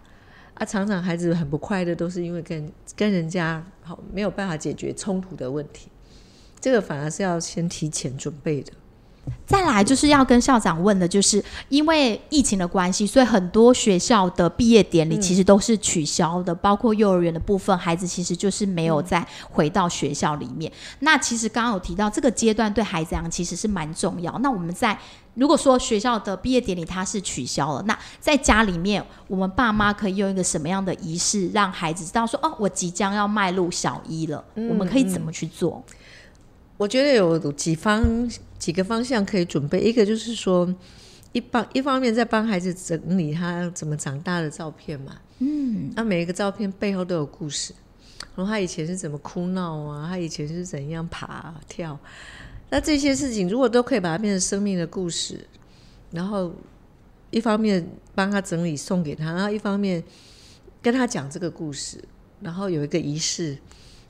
[0.54, 5.88] 啊，常常孩子很不快乐，都是因为跟跟人家好没有办法解决冲突的问题，
[6.60, 8.72] 这个反而是要先提前准备的。
[9.46, 20.72] 再来就是要跟校长问的，就是因为疫情的关系，所以很多学校的毕业典礼其实都是取消的，包括幼儿园的部分，孩子其实就是没有再回到学校里面。
[21.00, 24.36] 那其实刚刚有提到这个阶段对孩子讲其实是蛮重要。
[24.38, 24.98] 那我们在
[25.34, 34.42] 如果说学校的毕业典礼它是取消了，那在家里面我们爸妈可以用一个什么样的仪式让孩子知道说哦，我即将要迈入小一了？
[34.56, 35.82] 我们可以怎么去做？
[36.78, 38.02] 我觉得有几方
[38.62, 40.72] 几个方向可以准备，一个就是说，
[41.32, 47.74] 一帮一方面在帮孩子整理他怎么长大的照片嘛，嗯，那每一个照片背后都有故事，
[48.36, 51.98] 然后他以前是怎么哭闹啊，他以前是怎样爬跳，
[52.70, 55.44] 那这些事情如果都可以把它变成生命的故事，
[56.12, 56.54] 然后
[57.32, 57.84] 一方面
[58.14, 60.00] 帮他整理送给他，然后一方面
[60.80, 61.98] 跟他讲这个故事，
[62.40, 63.58] 然后有一个仪式，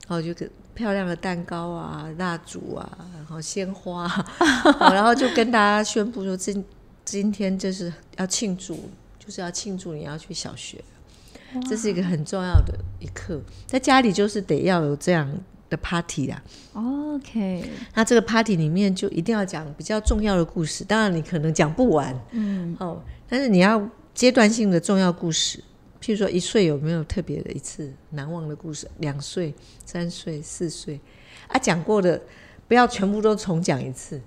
[0.07, 0.49] 然后就跟。
[0.75, 4.11] 漂亮的蛋糕啊，蜡烛啊，然后鲜花，
[4.91, 6.65] 然后就跟大家宣布说，今
[7.05, 8.89] 今天就是要庆祝，
[9.19, 10.83] 就是要庆祝你要去小学，
[11.69, 13.39] 这是一个很重要的一刻。
[13.67, 15.31] 在家里就是得要有这样
[15.69, 16.41] 的 party 啊。
[16.73, 22.99] OK，那这个 party 里面就一定要讲比较重要的故事，当然你可能讲不完，嗯，哦，
[23.29, 25.63] 但是你要阶段性的重要故事。
[26.03, 28.85] 譬如说，一岁有没有特别的一次难忘的故事？
[28.99, 30.99] 两岁、三岁、四岁，
[31.47, 32.21] 啊，讲过的
[32.67, 34.19] 不要全部都重讲一次，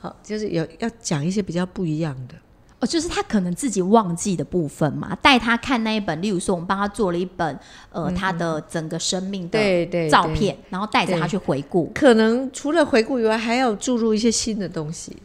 [0.00, 2.34] 好，就是有要讲一些比较不一样的。
[2.80, 7.56] 哦，就是他可能自己忘记的部分嘛，带他看那一本，例如说我们帮他做了一本，
[7.92, 11.92] 呃，他的整个生命的照片，然后带着他去回顾。
[11.94, 15.16] 可能除了回顾以外，还要注入一些新的东西。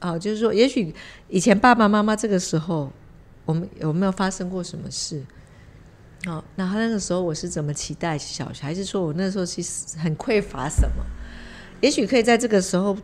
[0.00, 0.92] 啊，就是说，也许
[1.28, 2.90] 以前爸爸妈妈这个时候。
[3.44, 5.22] 我们有没有发生过什么事？
[6.26, 8.52] 哦，那他那个时候我是怎么期待小孩？
[8.54, 11.04] 还是说我那时候其实很匮乏什么？
[11.80, 12.96] 也许可以在这个时候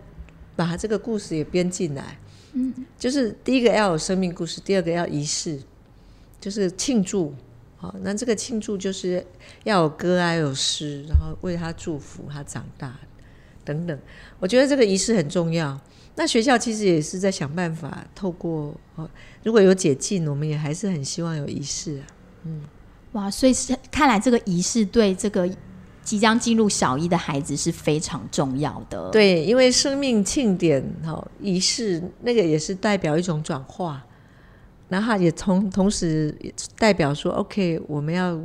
[0.55, 2.19] 把他这个故事也编进来。
[2.53, 5.59] 嗯，就是第一个要有生命故事，第二个要仪式，
[6.39, 7.35] 就是庆祝。
[7.79, 9.27] 好，那这个庆祝就是
[9.65, 12.99] 要有歌啊，有诗，然后为他祝福他长大
[13.65, 13.99] 等等。
[14.39, 15.79] 我觉得这个仪式很重要。
[16.19, 19.09] 那学校其实也是在想办法，透过哦，
[19.45, 22.05] 如果有解禁，我们也还是很希望有仪式啊。
[22.45, 22.63] 嗯，
[23.13, 25.47] 哇，所以是看来这个仪式对这个
[26.03, 29.11] 即将进入小一的孩子是非常重要的。
[29.11, 34.03] 对，因为生命庆典哦仪式那个也是代表一种转化，
[34.89, 36.35] 然后也同同时
[36.79, 38.41] 代表说，OK，我们要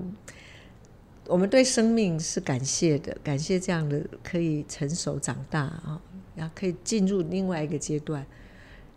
[1.28, 6.02] 我们对生命是感谢的，感谢这样的可以成熟长大啊。
[6.36, 8.26] 然后可以进入另外一个阶段，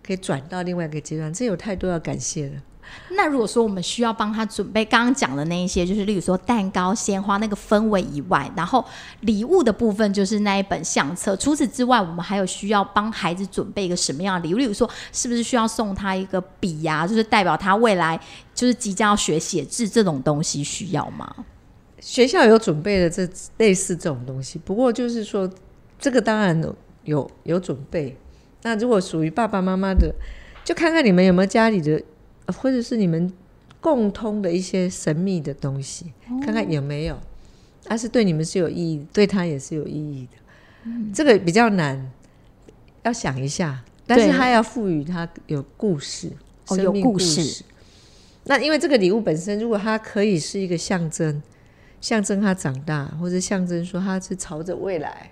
[0.03, 2.63] 可以转到另外一个阶段，这有太多要感谢了。
[3.13, 8.85] 那如果说我们需要帮他准备刚刚讲的那一些，就是例如说蛋糕、鲜花那个氛围以外，然后
[9.21, 11.35] 礼物的部分就是那一本相册。
[11.35, 14.59] 除此之外，我们还有需要帮孩子准备一个什么样的礼物？
[14.59, 17.07] 例如说，是不是需要送他一个笔呀？
[17.07, 18.21] 就是代表他未来
[18.55, 21.35] 就是即将要学写字这种东西需要吗？
[22.01, 23.27] 学校有准备的这
[23.57, 25.51] 类似这种东西，不过就是说
[25.99, 26.63] 这个当然。
[27.05, 28.17] 有有准备，
[28.63, 30.15] 那如果属于爸爸妈妈的，
[30.65, 32.03] 就看看你们有没有家里的，
[32.47, 33.33] 或者是你们
[33.81, 37.19] 共通的一些神秘的东西，看看有没有。
[37.85, 40.91] 但是对你们是有意义，对他也是有意义的。
[41.13, 42.11] 这个比较难，
[43.03, 43.85] 要想一下。
[44.07, 46.31] 但是他要赋予他有故事，
[46.69, 47.65] 哦，有故事。
[48.45, 51.43] 那因为这个礼物本身，如果它可以是一个象征，
[52.03, 55.31] 象征他长大，或者象征说他是朝着未来，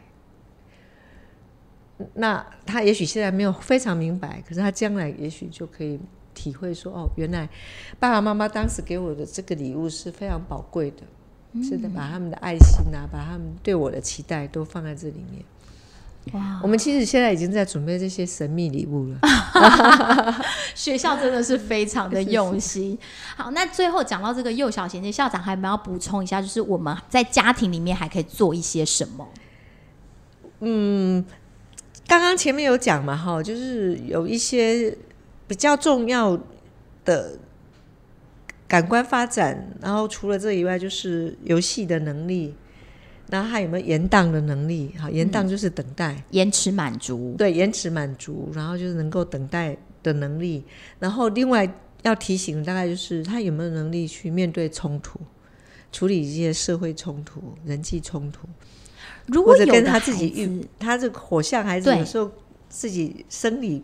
[2.14, 5.98] 那他也许现在没有非常明白，可是他将来也许就可以
[6.34, 7.48] 体会说，哦，原来
[7.98, 11.02] 爸爸妈妈当时给我的这个礼物是非常宝贵的，
[11.62, 15.44] 是的，把他们的爱心啊，把他们对我的期待都放在这里面。
[16.34, 16.60] 哇！
[16.62, 19.18] 我们其实现在已经在准备这些神秘礼物了。
[20.72, 22.96] 学校真的是非常的用心。
[23.36, 26.40] 好，那最后讲到这个幼小衔接，校长还有没有要补充一下？
[26.40, 29.28] 就是我们在家庭里面还可以做一些什么？
[30.60, 31.24] 嗯，
[32.06, 34.96] 刚刚前面有讲嘛，哈，就是有一些
[35.46, 36.38] 比较重要
[37.04, 37.38] 的
[38.68, 42.54] 感官发展，然后除了这以外，就是游戏的能力。
[43.28, 44.92] 那还有没有延宕的能力？
[44.98, 47.34] 哈，延宕就是等待，延迟满足。
[47.38, 50.62] 对，延迟满足，然后就是能够等待的能力。
[50.98, 51.66] 然后另外
[52.02, 55.18] 要提醒，大概就是他有没有能力去面对冲突，
[55.90, 58.46] 处理一些社会冲突、人际冲突。
[59.26, 62.30] 如果有跟他自己遇，他这个火象孩子有时候
[62.68, 63.82] 自己生理。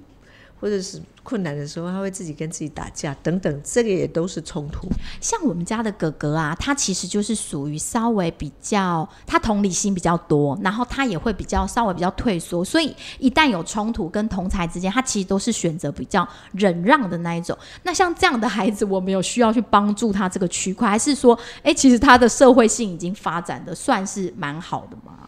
[0.61, 4.89] 或者是困难的时候，他会自己跟自己打架等等，这个也都是冲突。
[5.20, 17.57] 像我们家的哥哥啊，他其实就是属于稍微比较，他同理心比较多，然后他也会比较稍微比较退缩，所以一旦有冲突跟同才之间，他其实都是选择比较忍让的那一种。
[17.84, 25.28] 那像这样的孩子，我们有需要去帮助他这个区块，还是说，哎，其实他的社会性已经发展的算是蛮好的吗？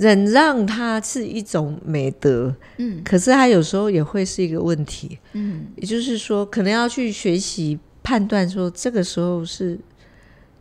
[0.00, 9.78] 忍让它是一种美德，嗯，可是它有时候也会是一个问题，嗯，也就是说，可能要去学习判断，说这个时候是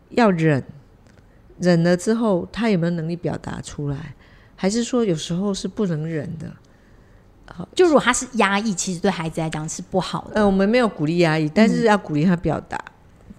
[0.09, 0.61] 要忍，
[1.57, 4.13] 忍了之后，他有没有能力表达出来，
[4.57, 6.51] 还是说有时候是不能忍的？
[7.45, 10.41] 好，就如果他是压抑，其实对孩子来讲是不好的。
[10.41, 12.77] 呃，我们没有鼓励压抑，但是要鼓励他表达，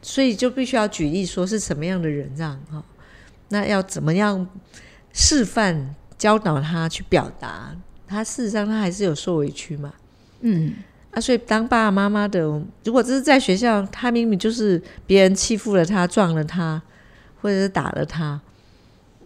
[0.00, 2.82] 所以就必须要举例说是什么样的忍让哈，
[3.50, 4.48] 那要怎么样？
[5.12, 7.74] 示范教导他去表达，
[8.06, 9.92] 他事实上他还是有受委屈嘛，
[10.40, 10.74] 嗯，
[11.10, 12.40] 啊，所以当爸爸妈妈的，
[12.84, 16.80] 如果这是在学校，他明明就是别人欺负了他、撞了他，
[17.40, 18.40] 或者是打了他，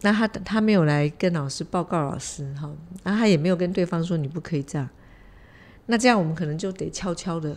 [0.02, 2.70] 那他他没有来跟老师报告老师哈，
[3.02, 4.88] 然后他也没有跟对方说你不可以这样，
[5.86, 7.56] 那这样我们可能就得悄悄的，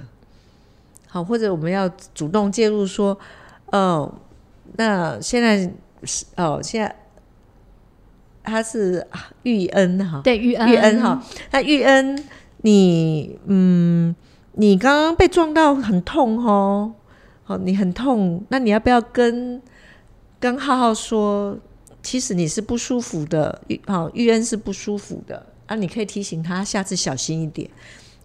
[1.08, 3.18] 好，或者我们要主动介入说，
[3.68, 4.14] 哦，
[4.76, 5.72] 那现在
[6.04, 6.96] 是哦，现在。
[8.48, 9.06] 他是
[9.44, 10.70] 玉恩哈，对玉恩。
[10.70, 11.22] 玉恩哈，
[11.52, 12.24] 那玉恩，
[12.62, 14.16] 你嗯，
[14.54, 16.94] 你刚刚被撞到很痛哦，
[17.44, 19.62] 好，你很痛，那你要不要跟
[20.40, 21.58] 跟浩浩说，
[22.02, 27.70] 其实你是不舒服的，玉好玉恩是不舒服的啊，你可以提醒他下次小心一点。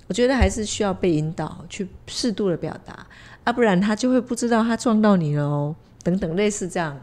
[0.07, 3.07] 我觉得还是需要被引导去适度的表达，
[3.45, 6.97] 啊，不然他就会不知道他撞到你了哦，等等类似这样，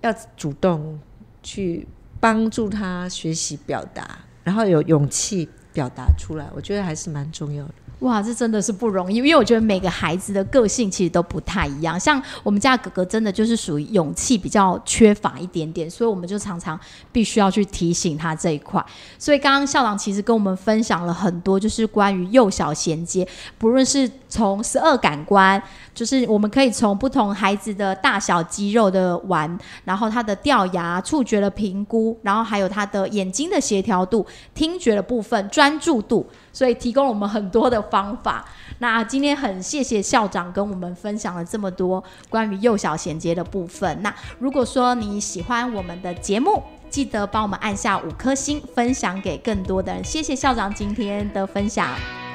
[0.00, 0.98] 要主动
[1.42, 1.86] 去。
[2.22, 7.74] 帮助他学习表达，然后有勇气表达出来，我觉得还是蛮重要的。
[8.02, 11.98] 哇，这真的是不容易，因为我觉得每个孩子的个性其实都不太一样。
[11.98, 16.78] 像我们家哥哥，真的就是属于勇气比较缺乏一点点，所以我们就常常
[17.12, 18.84] 必须要去提醒他这一块。
[19.18, 23.26] 所以刚刚校长其实跟我们分享了很多，就是关于幼小衔接，
[23.56, 25.62] 不论是从十二感官，
[25.94, 36.26] 就是我们可以从不同孩子的大小肌肉的玩，然后他的掉牙、触觉的评估，然后还有他的眼睛的协调度、听觉的部分、专注度。
[36.52, 38.44] 所以提供了我们很多的方法。
[38.78, 44.02] 那今天很谢谢校长跟我们分享了这么多关于幼小衔接的部分。
[44.02, 50.04] 那如果说你喜欢我们的节目，记得帮我们按下五颗星，分享给更多的人。
[50.04, 51.88] 谢谢校长今天的分享，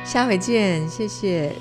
[0.03, 1.53] 下回见，谢谢。